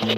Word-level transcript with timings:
Roll 0.00 0.10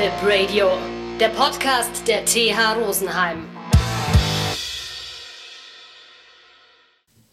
It 0.00 0.12
Radio, 0.22 0.68
der 1.18 1.30
Podcast 1.30 2.06
der 2.06 2.26
TH 2.26 2.76
Rosenheim. 2.76 3.48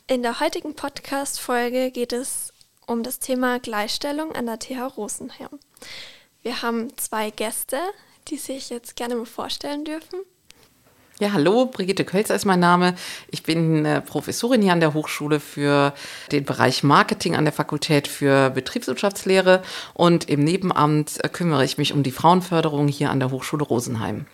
In 0.08 0.24
der 0.24 0.40
heutigen 0.40 0.74
Podcast-Folge 0.74 1.92
geht 1.92 2.14
es 2.14 2.54
um 2.88 3.04
das 3.04 3.20
Thema 3.20 3.60
Gleichstellung 3.60 4.32
an 4.32 4.46
der 4.46 4.60
TH 4.60 4.96
Rosenheim. 4.96 5.60
Wir 6.44 6.62
haben 6.62 6.98
zwei 6.98 7.30
Gäste, 7.30 7.82
die 8.30 8.38
sich 8.38 8.70
jetzt 8.70 8.96
gerne 8.96 9.16
mal 9.16 9.26
vorstellen 9.26 9.84
dürfen. 9.84 10.22
Ja, 11.24 11.32
hallo, 11.32 11.68
Brigitte 11.68 12.04
Kölzer 12.04 12.36
ist 12.36 12.44
mein 12.44 12.60
Name. 12.60 12.96
Ich 13.32 13.44
bin 13.44 13.86
äh, 13.86 14.02
Professorin 14.02 14.62
hier 14.62 14.74
an 14.74 14.82
der 14.82 14.94
Hochschule 14.94 15.40
für 15.40 15.94
den 16.34 16.44
Bereich 16.44 16.84
Marketing 16.84 17.38
an 17.38 17.46
der 17.46 17.54
Fakultät 17.54 18.10
für 18.10 18.50
Betriebswirtschaftslehre 18.50 19.64
und 19.94 20.28
im 20.28 20.44
Nebenamt 20.44 21.22
kümmere 21.32 21.64
ich 21.64 21.78
mich 21.78 21.94
um 21.94 22.04
die 22.04 22.12
Frauenförderung 22.12 22.90
hier 22.90 23.10
an 23.10 23.22
der 23.22 23.32
Hochschule 23.32 23.64
Rosenheim. 23.64 24.26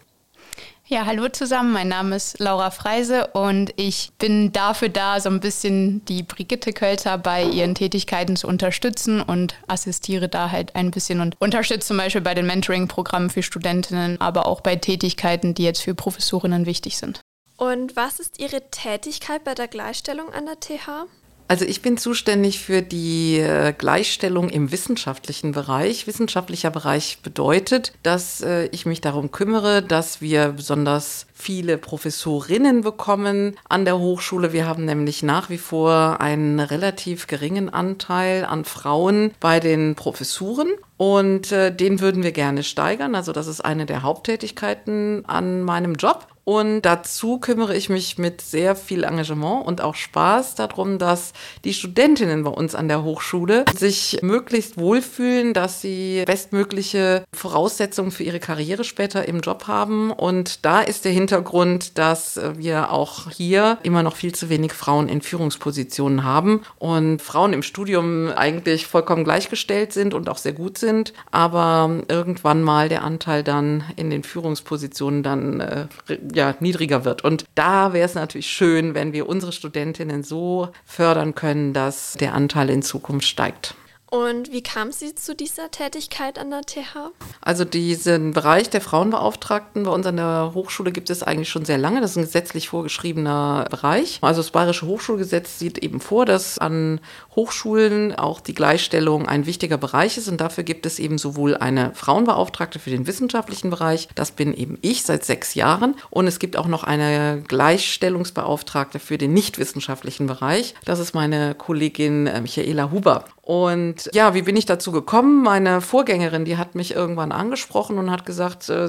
Ja, 0.92 1.06
hallo 1.06 1.30
zusammen. 1.30 1.72
Mein 1.72 1.90
Name 1.90 2.16
ist 2.16 2.40
Laura 2.40 2.72
Freise 2.72 3.28
und 3.28 3.72
ich 3.76 4.12
bin 4.18 4.52
dafür 4.52 4.90
da, 4.90 5.20
so 5.20 5.30
ein 5.30 5.40
bisschen 5.40 6.04
die 6.06 6.24
Brigitte 6.24 6.74
Kölzer 6.74 7.20
bei 7.20 7.44
ihren 7.44 7.76
Tätigkeiten 7.76 8.36
zu 8.36 8.48
unterstützen 8.48 9.22
und 9.22 9.54
assistiere 9.68 10.30
da 10.30 10.50
halt 10.50 10.76
ein 10.76 10.90
bisschen 10.90 11.22
und 11.22 11.36
unterstütze 11.40 11.90
zum 11.90 11.98
Beispiel 11.98 12.22
bei 12.22 12.34
den 12.34 12.48
Mentoring-Programmen 12.48 13.30
für 13.30 13.44
Studentinnen, 13.44 14.20
aber 14.20 14.48
auch 14.48 14.62
bei 14.62 14.78
Tätigkeiten, 14.78 15.54
die 15.54 15.64
jetzt 15.64 15.84
für 15.84 15.94
Professorinnen 15.94 16.66
wichtig 16.66 16.98
sind. 16.98 17.22
Und 17.56 17.96
was 17.96 18.20
ist 18.20 18.40
Ihre 18.40 18.72
Tätigkeit 18.72 19.44
bei 19.44 19.54
der 19.54 19.68
Gleichstellung 19.68 20.34
an 20.34 20.48
der 20.48 20.60
TH? 20.60 21.06
Also 21.50 21.66
ich 21.66 21.82
bin 21.82 21.98
zuständig 21.98 22.60
für 22.60 22.84
die 22.84 23.40
äh, 23.40 23.74
Gleichstellung 23.76 24.50
im 24.50 24.72
wissenschaftlichen 24.72 25.52
Bereich. 25.52 26.06
Wissenschaftlicher 26.06 26.70
Bereich 26.70 27.22
bedeutet, 27.24 27.92
dass 28.04 28.42
äh, 28.42 28.68
ich 28.68 28.86
mich 28.86 29.02
darum 29.02 29.32
kümmere, 29.32 29.82
dass 29.82 30.22
wir 30.22 30.50
besonders 30.50 31.26
viele 31.34 31.80
Professorinnen 31.80 32.82
bekommen 32.82 33.58
an 33.68 33.84
der 33.84 33.98
Hochschule. 33.98 34.54
Wir 34.54 34.68
haben 34.68 34.86
nämlich 34.86 35.24
nach 35.24 35.50
wie 35.50 35.58
vor 35.58 36.22
einen 36.22 36.60
relativ 36.60 37.26
geringen 37.26 37.70
Anteil 37.70 38.46
an 38.46 38.64
Frauen 38.64 39.32
bei 39.40 39.60
den 39.60 39.96
Professuren. 39.96 40.68
Und 40.98 41.52
äh, 41.52 41.74
den 41.74 42.00
würden 42.00 42.22
wir 42.22 42.34
gerne 42.34 42.62
steigern. 42.62 43.16
Also 43.16 43.32
das 43.32 43.48
ist 43.48 43.62
eine 43.62 43.88
der 43.88 44.04
Haupttätigkeiten 44.04 45.24
an 45.26 45.64
meinem 45.64 45.96
Job. 45.96 46.28
Und 46.44 46.82
dazu 46.82 47.40
kümmere 47.40 47.76
ich 47.76 47.90
mich 47.90 48.18
mit 48.18 48.42
sehr 48.42 48.76
viel 48.76 49.04
Engagement 49.04 49.66
und 49.68 49.82
auch 49.82 49.96
Spaß 49.96 50.56
darum, 50.56 50.98
dass 50.98 51.34
die 51.64 51.74
Studentinnen 51.74 52.44
bei 52.44 52.50
uns 52.50 52.74
an 52.76 52.88
der 52.88 53.04
Hochschule 53.04 53.66
sich 53.78 54.20
möglichst 54.22 54.78
wohlfühlen, 54.78 55.54
dass 55.54 55.82
sie 55.82 56.24
bestmögliche 56.26 57.24
Voraussetzungen 57.34 58.12
für 58.12 58.24
ihre 58.24 58.40
Karriere 58.40 58.84
später 58.84 59.28
im 59.28 59.42
Job 59.42 59.68
haben. 59.68 60.12
Und 60.12 60.66
da 60.66 60.82
ist 60.82 61.06
der 61.06 61.12
Hintergrund, 61.12 61.98
dass 61.98 62.40
wir 62.56 62.92
auch 62.92 63.30
hier 63.30 63.78
immer 63.84 64.04
noch 64.04 64.16
viel 64.16 64.34
zu 64.34 64.50
wenig 64.50 64.74
Frauen 64.74 65.08
in 65.08 65.22
Führungspositionen 65.22 66.24
haben 66.24 66.62
und 66.80 67.22
Frauen 67.22 67.54
im 67.54 67.64
Studium 67.64 68.30
eigentlich 68.36 68.88
vollkommen 68.88 69.24
gleichgestellt 69.24 69.94
sind 69.94 70.14
und 70.14 70.30
auch 70.30 70.38
sehr 70.38 70.54
gut 70.54 70.78
sind, 70.78 71.14
aber 71.32 72.02
irgendwann 72.08 72.64
mal 72.64 72.90
der 72.90 73.04
Anteil 73.04 73.44
dann 73.44 73.84
in 73.96 74.10
den 74.10 74.24
Führungspositionen 74.24 75.24
dann 75.24 75.60
äh, 75.60 75.88
ja, 76.34 76.56
niedriger 76.60 77.06
wird. 77.06 77.24
Und 77.24 77.46
da 77.56 77.94
wäre 77.94 78.06
es 78.06 78.16
natürlich 78.16 78.48
schön, 78.48 78.94
wenn 78.94 79.14
wir 79.14 79.28
unsere 79.28 79.52
Studentinnen 79.52 80.24
so 80.24 80.70
fördern 80.86 81.36
können, 81.36 81.74
dass 81.74 82.14
der 82.14 82.34
Anteil 82.34 82.70
in 82.70 82.82
Zukunft 82.82 83.28
steigt. 83.28 83.76
Und 84.12 84.52
wie 84.52 84.64
kam 84.64 84.92
sie 84.92 85.14
zu 85.14 85.36
dieser 85.36 85.70
Tätigkeit 85.70 86.40
an 86.40 86.50
der 86.50 86.62
TH? 86.62 87.12
Also 87.42 87.64
diesen 87.64 88.32
Bereich 88.32 88.70
der 88.70 88.82
Frauenbeauftragten 88.82 89.84
bei 89.84 89.92
uns 89.92 90.06
an 90.08 90.18
der 90.18 90.52
Hochschule 90.56 90.92
gibt 90.92 91.12
es 91.12 91.22
eigentlich 91.22 91.50
schon 91.50 91.66
sehr 91.66 91.78
lange. 91.78 92.02
Das 92.02 92.12
ist 92.12 92.18
ein 92.18 92.24
gesetzlich 92.24 92.70
vorgeschriebener 92.70 93.68
Bereich. 93.70 94.18
Also 94.22 94.42
das 94.42 94.50
Bayerische 94.50 94.88
Hochschulgesetz 94.88 95.60
sieht 95.60 95.78
eben 95.78 96.00
vor, 96.00 96.26
dass 96.26 96.58
an 96.58 97.00
Hochschulen 97.36 98.16
auch 98.16 98.42
die 98.42 98.56
Gleichstellung 98.56 99.28
ein 99.28 99.46
wichtiger 99.46 99.78
Bereich 99.78 100.18
ist. 100.18 100.28
Und 100.28 100.42
dafür 100.42 100.64
gibt 100.64 100.88
es 100.88 100.98
eben 100.98 101.20
sowohl 101.20 101.56
eine 101.56 101.94
Frauenbeauftragte 101.94 102.80
für 102.80 102.90
den 102.90 103.06
wissenschaftlichen 103.06 103.70
Bereich, 103.70 104.10
das 104.16 104.32
bin 104.32 104.54
eben 104.56 104.80
ich 104.82 105.04
seit 105.04 105.24
sechs 105.24 105.54
Jahren. 105.54 105.96
Und 106.10 106.26
es 106.26 106.40
gibt 106.40 106.58
auch 106.58 106.68
noch 106.68 106.84
eine 106.84 107.44
Gleichstellungsbeauftragte 107.48 108.98
für 108.98 109.20
den 109.20 109.34
nichtwissenschaftlichen 109.34 110.26
Bereich. 110.26 110.74
Das 110.86 110.98
ist 110.98 111.14
meine 111.14 111.54
Kollegin 111.54 112.26
äh, 112.26 112.42
Michaela 112.42 112.92
Huber. 112.92 113.26
Und 113.50 114.12
ja, 114.14 114.36
wie 114.36 114.44
bin 114.44 114.56
ich 114.56 114.68
dazu 114.68 114.92
gekommen? 114.92 115.42
Meine 115.42 115.82
Vorgängerin, 115.82 116.46
die 116.46 116.58
hat 116.58 116.76
mich 116.76 116.94
irgendwann 116.94 117.32
angesprochen 117.32 117.98
und 117.98 118.12
hat 118.12 118.24
gesagt, 118.24 118.70
äh, 118.70 118.88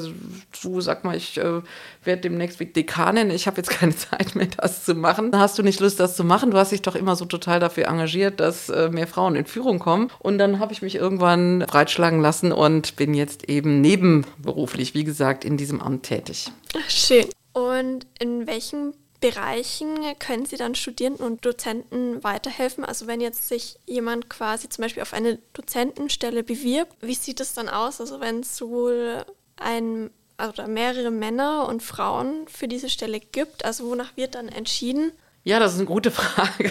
du 0.63 0.83
sag 0.83 1.03
mal, 1.03 1.17
ich 1.17 1.39
äh, 1.39 1.63
werde 2.05 2.21
demnächst 2.21 2.61
Dekanin, 2.61 3.31
ich 3.31 3.47
habe 3.47 3.57
jetzt 3.57 3.71
keine 3.71 3.97
Zeit 3.97 4.35
mehr, 4.35 4.49
das 4.59 4.85
zu 4.85 4.95
machen. 4.95 5.31
Hast 5.35 5.59
du 5.59 5.63
nicht 5.63 5.81
Lust, 5.81 5.99
das 5.99 6.15
zu 6.15 6.25
machen? 6.25 6.51
Du 6.51 6.59
hast 6.59 6.73
dich 6.73 6.83
doch 6.83 6.95
immer 6.95 7.17
so 7.17 7.25
total 7.25 7.59
dafür 7.59 7.87
engagiert, 7.89 8.39
dass 8.39 8.69
äh, 8.69 8.91
mehr 8.91 9.07
Frauen 9.07 9.35
in 9.35 9.47
Führung 9.47 9.79
kommen. 9.79 10.11
Und 10.19 10.37
dann 10.37 10.59
habe 10.59 10.75
ich 10.75 10.83
mich 10.83 10.95
irgendwann 10.95 11.61
breitschlagen 11.61 12.21
lassen 12.21 12.53
und 12.53 12.97
bin 12.97 13.15
jetzt 13.15 13.49
eben 13.49 13.81
nebenberuflich, 13.81 14.93
wie 14.93 15.05
gesagt, 15.05 15.47
in 15.47 15.57
diesem 15.57 15.81
Amt 15.81 16.03
tätig. 16.03 16.53
Schön. 16.87 17.25
Und 17.55 18.07
in 18.19 18.47
welchem 18.47 18.93
Bereichen 19.21 19.99
können 20.19 20.47
Sie 20.47 20.57
dann 20.57 20.75
Studierenden 20.75 21.27
und 21.27 21.45
Dozenten 21.45 22.25
weiterhelfen? 22.25 22.85
Also 22.85 23.07
wenn 23.07 23.21
jetzt 23.21 23.49
sich 23.49 23.79
jemand 23.87 24.31
quasi 24.31 24.69
zum 24.69 24.83
Beispiel 24.83 25.03
auf 25.03 25.13
eine 25.13 25.39
Dozentenstelle 25.53 26.43
bewirbt, 26.43 26.97
wie 27.01 27.15
sieht 27.15 27.41
es 27.41 27.53
dann 27.53 27.69
aus? 27.69 28.01
Also 28.01 28.21
wenn 28.21 28.41
es 28.41 28.57
sowohl 28.57 29.25
ein 29.57 30.11
also 30.39 30.67
mehrere 30.67 31.11
Männer 31.11 31.69
und 31.69 31.83
Frauen 31.83 32.49
für 32.49 32.67
diese 32.67 32.89
Stelle 32.89 33.21
gibt, 33.21 33.65
also 33.65 33.89
wonach 33.89 34.17
wird 34.17 34.35
dann 34.35 34.49
entschieden? 34.49 35.13
Ja, 35.51 35.59
das 35.59 35.73
ist 35.73 35.79
eine 35.79 35.87
gute 35.87 36.11
Frage. 36.13 36.71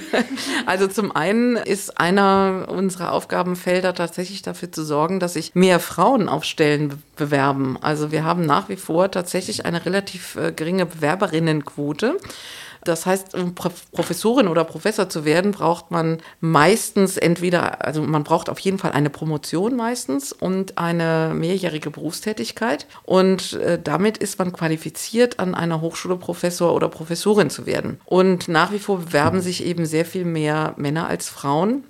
Also 0.65 0.87
zum 0.87 1.13
einen 1.13 1.57
ist 1.57 1.99
einer 1.99 2.67
unserer 2.69 3.11
Aufgabenfelder 3.11 3.93
tatsächlich 3.93 4.41
dafür 4.41 4.71
zu 4.71 4.85
sorgen, 4.85 5.19
dass 5.19 5.33
sich 5.33 5.53
mehr 5.53 5.81
Frauen 5.81 6.29
auf 6.29 6.45
Stellen 6.45 7.03
bewerben. 7.17 7.77
Also 7.81 8.13
wir 8.13 8.23
haben 8.23 8.45
nach 8.45 8.69
wie 8.69 8.77
vor 8.77 9.11
tatsächlich 9.11 9.65
eine 9.65 9.85
relativ 9.85 10.37
äh, 10.37 10.53
geringe 10.53 10.85
Bewerberinnenquote. 10.85 12.19
Das 12.83 13.05
heißt, 13.05 13.35
um 13.35 13.55
Professorin 13.55 14.47
oder 14.47 14.63
Professor 14.63 15.09
zu 15.09 15.25
werden, 15.25 15.51
braucht 15.51 15.91
man 15.91 16.19
meistens 16.39 17.17
entweder, 17.17 17.85
also 17.85 18.01
man 18.01 18.23
braucht 18.23 18.49
auf 18.49 18.59
jeden 18.59 18.77
Fall 18.77 18.91
eine 18.91 19.09
Promotion 19.09 19.75
meistens 19.75 20.31
und 20.31 20.77
eine 20.77 21.33
mehrjährige 21.35 21.91
Berufstätigkeit. 21.91 22.87
Und 23.03 23.53
äh, 23.53 23.79
damit 23.81 24.17
ist 24.17 24.39
man 24.39 24.53
qualifiziert, 24.53 25.39
an 25.39 25.55
einer 25.55 25.81
Hochschule 25.81 26.15
Professor 26.15 26.73
oder 26.73 26.89
Professorin 26.89 27.49
zu 27.49 27.65
werden. 27.65 27.99
Und 28.05 28.47
nach 28.47 28.71
wie 28.71 28.79
vor 28.79 28.99
bewerben 28.99 29.41
sich 29.41 29.65
eben 29.65 29.85
sehr 29.85 30.05
viel 30.05 30.25
mehr 30.25 30.73
Männer 30.77 31.07
als 31.07 31.29
Frauen. 31.29 31.83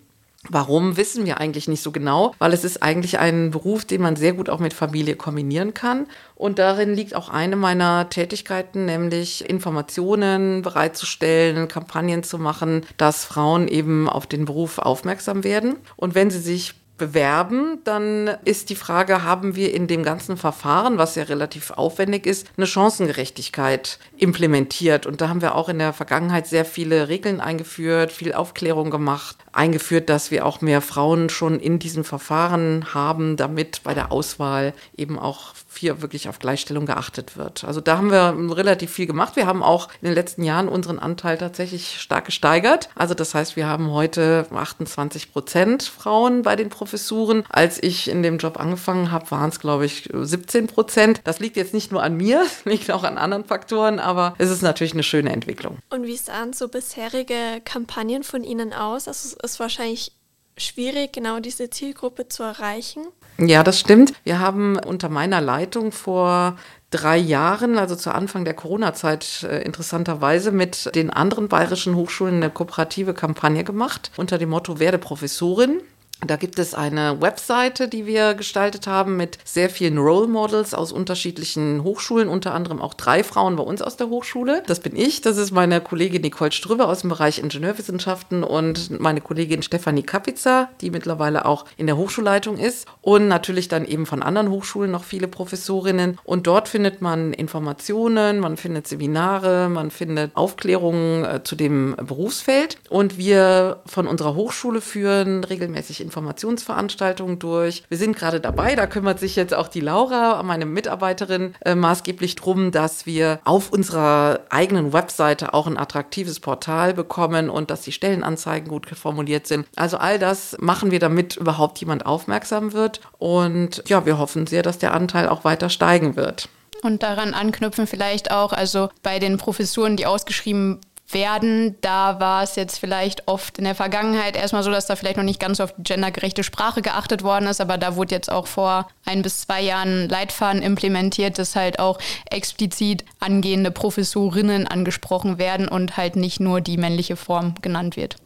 Warum 0.48 0.96
wissen 0.96 1.26
wir 1.26 1.40
eigentlich 1.40 1.68
nicht 1.68 1.84
so 1.84 1.92
genau, 1.92 2.34
weil 2.40 2.54
es 2.54 2.64
ist 2.64 2.82
eigentlich 2.82 3.20
ein 3.20 3.52
Beruf, 3.52 3.84
den 3.84 4.02
man 4.02 4.16
sehr 4.16 4.32
gut 4.32 4.50
auch 4.50 4.60
mit 4.60 4.74
Familie 4.74 5.18
kombinieren 5.18 5.74
kann. 5.74 6.08
Und 6.34 6.60
darin 6.60 6.94
liegt 6.94 7.14
auch 7.14 7.28
eine 7.28 7.58
meiner 7.58 8.10
Tätigkeiten, 8.10 8.86
nämlich 8.86 9.50
Informationen 9.50 10.62
bereitzustellen, 10.62 11.68
Kampagnen 11.68 12.24
zu 12.24 12.38
machen, 12.38 12.86
dass 12.96 13.26
Frauen 13.26 13.68
eben 13.68 14.08
auf 14.08 14.28
den 14.28 14.46
Beruf 14.46 14.78
aufmerksam 14.78 15.44
werden. 15.44 15.76
Und 15.98 16.16
wenn 16.16 16.32
sie 16.32 16.40
sich 16.40 16.76
bewerben, 17.00 17.80
dann 17.84 18.30
ist 18.46 18.70
die 18.70 18.76
Frage, 18.76 19.24
haben 19.24 19.56
wir 19.56 19.74
in 19.74 19.88
dem 19.88 20.04
ganzen 20.04 20.38
Verfahren, 20.38 21.00
was 21.00 21.16
ja 21.16 21.24
relativ 21.24 21.72
aufwendig 21.72 22.28
ist, 22.28 22.48
eine 22.56 22.68
Chancengerechtigkeit 22.68 23.98
implementiert. 24.18 25.08
Und 25.08 25.22
da 25.22 25.30
haben 25.30 25.42
wir 25.42 25.56
auch 25.56 25.70
in 25.70 25.80
der 25.80 25.94
Vergangenheit 25.94 26.46
sehr 26.46 26.66
viele 26.66 27.10
Regeln 27.10 27.42
eingeführt, 27.42 28.12
viel 28.12 28.34
Aufklärung 28.34 28.92
gemacht, 28.92 29.38
eingeführt, 29.52 30.10
dass 30.10 30.30
wir 30.30 30.46
auch 30.46 30.62
mehr 30.62 30.82
Frauen 30.82 31.30
schon 31.30 31.60
in 31.60 31.80
diesem 31.80 32.04
Verfahren 32.04 32.94
haben, 32.94 33.36
damit 33.38 33.82
bei 33.84 33.96
der 33.96 34.12
Auswahl 34.12 34.74
eben 34.96 35.18
auch 35.18 35.54
hier 35.76 36.02
wirklich 36.02 36.28
auf 36.28 36.40
Gleichstellung 36.40 36.86
geachtet 36.86 37.38
wird. 37.38 37.64
Also 37.64 37.80
da 37.80 37.98
haben 37.98 38.12
wir 38.12 38.36
relativ 38.56 38.92
viel 38.92 39.08
gemacht. 39.08 39.36
Wir 39.38 39.48
haben 39.48 39.64
auch 39.64 39.88
in 40.02 40.08
den 40.08 40.14
letzten 40.14 40.44
Jahren 40.44 40.68
unseren 40.68 41.00
Anteil 41.00 41.38
tatsächlich 41.38 42.02
stark 42.02 42.26
gesteigert. 42.26 42.90
Also 42.96 43.14
das 43.14 43.34
heißt, 43.34 43.56
wir 43.56 43.68
haben 43.68 43.92
heute 43.92 44.46
28 44.54 45.32
Prozent 45.32 45.84
Frauen 45.84 46.42
bei 46.42 46.56
den 46.56 46.70
Professuren. 46.90 47.44
Als 47.50 47.82
ich 47.82 48.10
in 48.10 48.24
dem 48.24 48.40
Job 48.40 48.60
angefangen 48.60 49.12
habe, 49.12 49.30
waren 49.30 49.50
es, 49.50 49.60
glaube 49.60 49.86
ich, 49.86 50.10
17 50.12 50.66
Prozent. 50.66 51.22
Das 51.24 51.40
liegt 51.40 51.56
jetzt 51.56 51.74
nicht 51.74 51.92
nur 51.92 52.02
an 52.02 52.18
mir, 52.18 52.42
es 52.46 52.66
liegt 52.66 52.90
auch 52.90 53.04
an 53.04 53.18
anderen 53.20 53.46
Faktoren, 53.46 54.00
aber 54.00 54.34
es 54.40 54.50
ist 54.50 54.64
natürlich 54.64 54.94
eine 54.94 55.04
schöne 55.04 55.32
Entwicklung. 55.32 55.78
Und 55.92 56.06
wie 56.06 56.18
sahen 56.18 56.54
so 56.54 56.68
bisherige 56.68 57.62
Kampagnen 57.64 58.24
von 58.24 58.44
Ihnen 58.44 58.74
aus? 58.74 59.08
Also 59.08 59.36
es 59.38 59.52
ist 59.52 59.60
wahrscheinlich 59.60 60.14
schwierig, 60.58 61.14
genau 61.14 61.40
diese 61.40 61.70
Zielgruppe 61.70 62.28
zu 62.28 62.42
erreichen. 62.42 63.04
Ja, 63.38 63.64
das 63.64 63.80
stimmt. 63.80 64.14
Wir 64.24 64.40
haben 64.40 64.78
unter 64.78 65.10
meiner 65.10 65.42
Leitung 65.42 65.92
vor 65.92 66.58
drei 66.90 67.18
Jahren, 67.18 67.78
also 67.78 67.96
zu 67.96 68.14
Anfang 68.14 68.46
der 68.46 68.56
Corona-Zeit, 68.56 69.44
äh, 69.44 69.62
interessanterweise 69.62 70.52
mit 70.52 70.94
den 70.96 71.12
anderen 71.12 71.48
bayerischen 71.48 71.96
Hochschulen 71.96 72.38
eine 72.38 72.50
kooperative 72.50 73.14
Kampagne 73.14 73.64
gemacht 73.64 74.12
unter 74.18 74.40
dem 74.40 74.50
Motto 74.50 74.80
Werde 74.80 74.98
Professorin. 74.98 75.82
Da 76.26 76.36
gibt 76.36 76.60
es 76.60 76.74
eine 76.74 77.22
Webseite, 77.22 77.88
die 77.88 78.06
wir 78.06 78.34
gestaltet 78.34 78.88
haben 78.88 79.16
mit 79.16 79.38
sehr 79.46 79.70
vielen 79.70 79.98
Role 79.98 80.28
Models 80.28 80.74
aus 80.74 80.92
unterschiedlichen 80.92 81.84
Hochschulen, 81.84 82.28
unter 82.28 82.54
anderem 82.54 82.82
auch 82.82 82.94
drei 82.94 83.24
Frauen 83.24 83.56
bei 83.56 83.64
uns 83.64 83.82
aus 83.82 83.96
der 83.96 84.10
Hochschule. 84.10 84.62
Das 84.68 84.82
bin 84.82 84.98
ich, 84.98 85.22
das 85.22 85.38
ist 85.38 85.52
meine 85.52 85.80
Kollegin 85.80 86.22
Nicole 86.22 86.52
Strübe 86.52 86.88
aus 86.88 87.02
dem 87.02 87.10
Bereich 87.10 87.40
Ingenieurwissenschaften 87.40 88.44
und 88.44 89.00
meine 89.00 89.22
Kollegin 89.22 89.64
Stefanie 89.64 90.04
Kapitzer, 90.04 90.68
die 90.82 90.92
mittlerweile 90.92 91.46
auch 91.46 91.64
in 91.78 91.88
der 91.88 91.96
Hochschulleitung 91.96 92.58
ist 92.58 92.86
und 93.02 93.30
natürlich 93.30 93.70
dann 93.70 93.86
eben 93.86 94.06
von 94.06 94.22
anderen 94.22 94.50
Hochschulen 94.50 94.92
noch 94.92 95.06
viele 95.06 95.30
Professorinnen. 95.30 96.20
Und 96.26 96.48
dort 96.48 96.68
findet 96.68 97.02
man 97.02 97.32
Informationen, 97.32 98.40
man 98.40 98.58
findet 98.58 98.88
Seminare, 98.88 99.70
man 99.70 99.90
findet 99.90 100.36
Aufklärungen 100.36 101.24
äh, 101.24 101.44
zu 101.44 101.56
dem 101.56 101.96
Berufsfeld 101.96 102.78
und 102.90 103.18
wir 103.18 103.82
von 103.86 104.06
unserer 104.06 104.36
Hochschule 104.36 104.82
führen 104.82 105.46
regelmäßig 105.46 106.09
Informationsveranstaltungen 106.10 107.38
durch. 107.38 107.84
Wir 107.88 107.98
sind 107.98 108.18
gerade 108.18 108.40
dabei, 108.40 108.76
da 108.76 108.88
kümmert 108.88 109.20
sich 109.20 109.36
jetzt 109.36 109.54
auch 109.54 109.68
die 109.68 109.80
Laura, 109.80 110.42
meine 110.42 110.66
Mitarbeiterin, 110.66 111.54
äh, 111.64 111.76
maßgeblich 111.76 112.36
drum, 112.36 112.72
dass 112.72 113.06
wir 113.06 113.40
auf 113.44 113.72
unserer 113.72 114.42
eigenen 114.50 114.92
Webseite 114.92 115.54
auch 115.54 115.68
ein 115.68 115.78
attraktives 115.78 116.40
Portal 116.40 116.96
bekommen 116.96 117.50
und 117.50 117.70
dass 117.70 117.82
die 117.82 117.92
Stellenanzeigen 117.92 118.68
gut 118.68 118.88
formuliert 118.90 119.46
sind. 119.46 119.68
Also 119.76 119.98
all 119.98 120.18
das 120.18 120.58
machen 120.60 120.90
wir, 120.90 121.00
damit 121.00 121.38
überhaupt 121.38 121.80
jemand 121.80 122.06
aufmerksam 122.06 122.74
wird. 122.74 123.02
Und 123.20 123.84
ja, 123.88 124.06
wir 124.06 124.18
hoffen 124.18 124.48
sehr, 124.48 124.64
dass 124.64 124.80
der 124.80 124.94
Anteil 124.94 125.30
auch 125.30 125.44
weiter 125.44 125.70
steigen 125.70 126.16
wird. 126.16 126.50
Und 126.82 127.04
daran 127.04 127.34
anknüpfen 127.34 127.88
vielleicht 127.88 128.32
auch, 128.32 128.54
also 128.54 128.90
bei 129.04 129.20
den 129.20 129.38
Professuren, 129.38 129.98
die 129.98 130.06
ausgeschrieben 130.06 130.80
werden. 131.14 131.76
Da 131.82 132.20
war 132.20 132.44
es 132.44 132.56
jetzt 132.56 132.80
vielleicht 132.80 133.28
oft 133.28 133.58
in 133.58 133.64
der 133.64 133.76
Vergangenheit 133.76 134.36
erstmal 134.36 134.64
so, 134.64 134.72
dass 134.72 134.86
da 134.86 134.96
vielleicht 134.96 135.18
noch 135.18 135.24
nicht 135.24 135.40
ganz 135.40 135.60
auf 135.60 135.74
die 135.78 135.84
gendergerechte 135.84 136.44
Sprache 136.44 136.82
geachtet 136.82 137.24
worden 137.24 137.48
ist, 137.48 137.62
aber 137.62 137.78
da 137.78 137.96
wurde 137.96 138.16
jetzt 138.16 138.32
auch 138.32 138.48
vor 138.48 138.88
ein 139.06 139.22
bis 139.22 139.42
zwei 139.42 139.62
Jahren 139.62 140.08
Leitfaden 140.08 140.62
implementiert, 140.62 141.40
dass 141.40 141.56
halt 141.56 141.80
auch 141.80 142.00
explizit 142.30 143.06
angehende 143.20 143.72
Professorinnen 143.72 144.68
angesprochen 144.68 145.38
werden 145.38 145.68
und 145.68 145.98
halt 145.98 146.16
nicht 146.16 146.40
nur 146.40 146.62
die 146.62 146.78
männliche 146.78 147.16
Form 147.16 147.56
genannt 147.62 147.96
wird. 147.96 148.18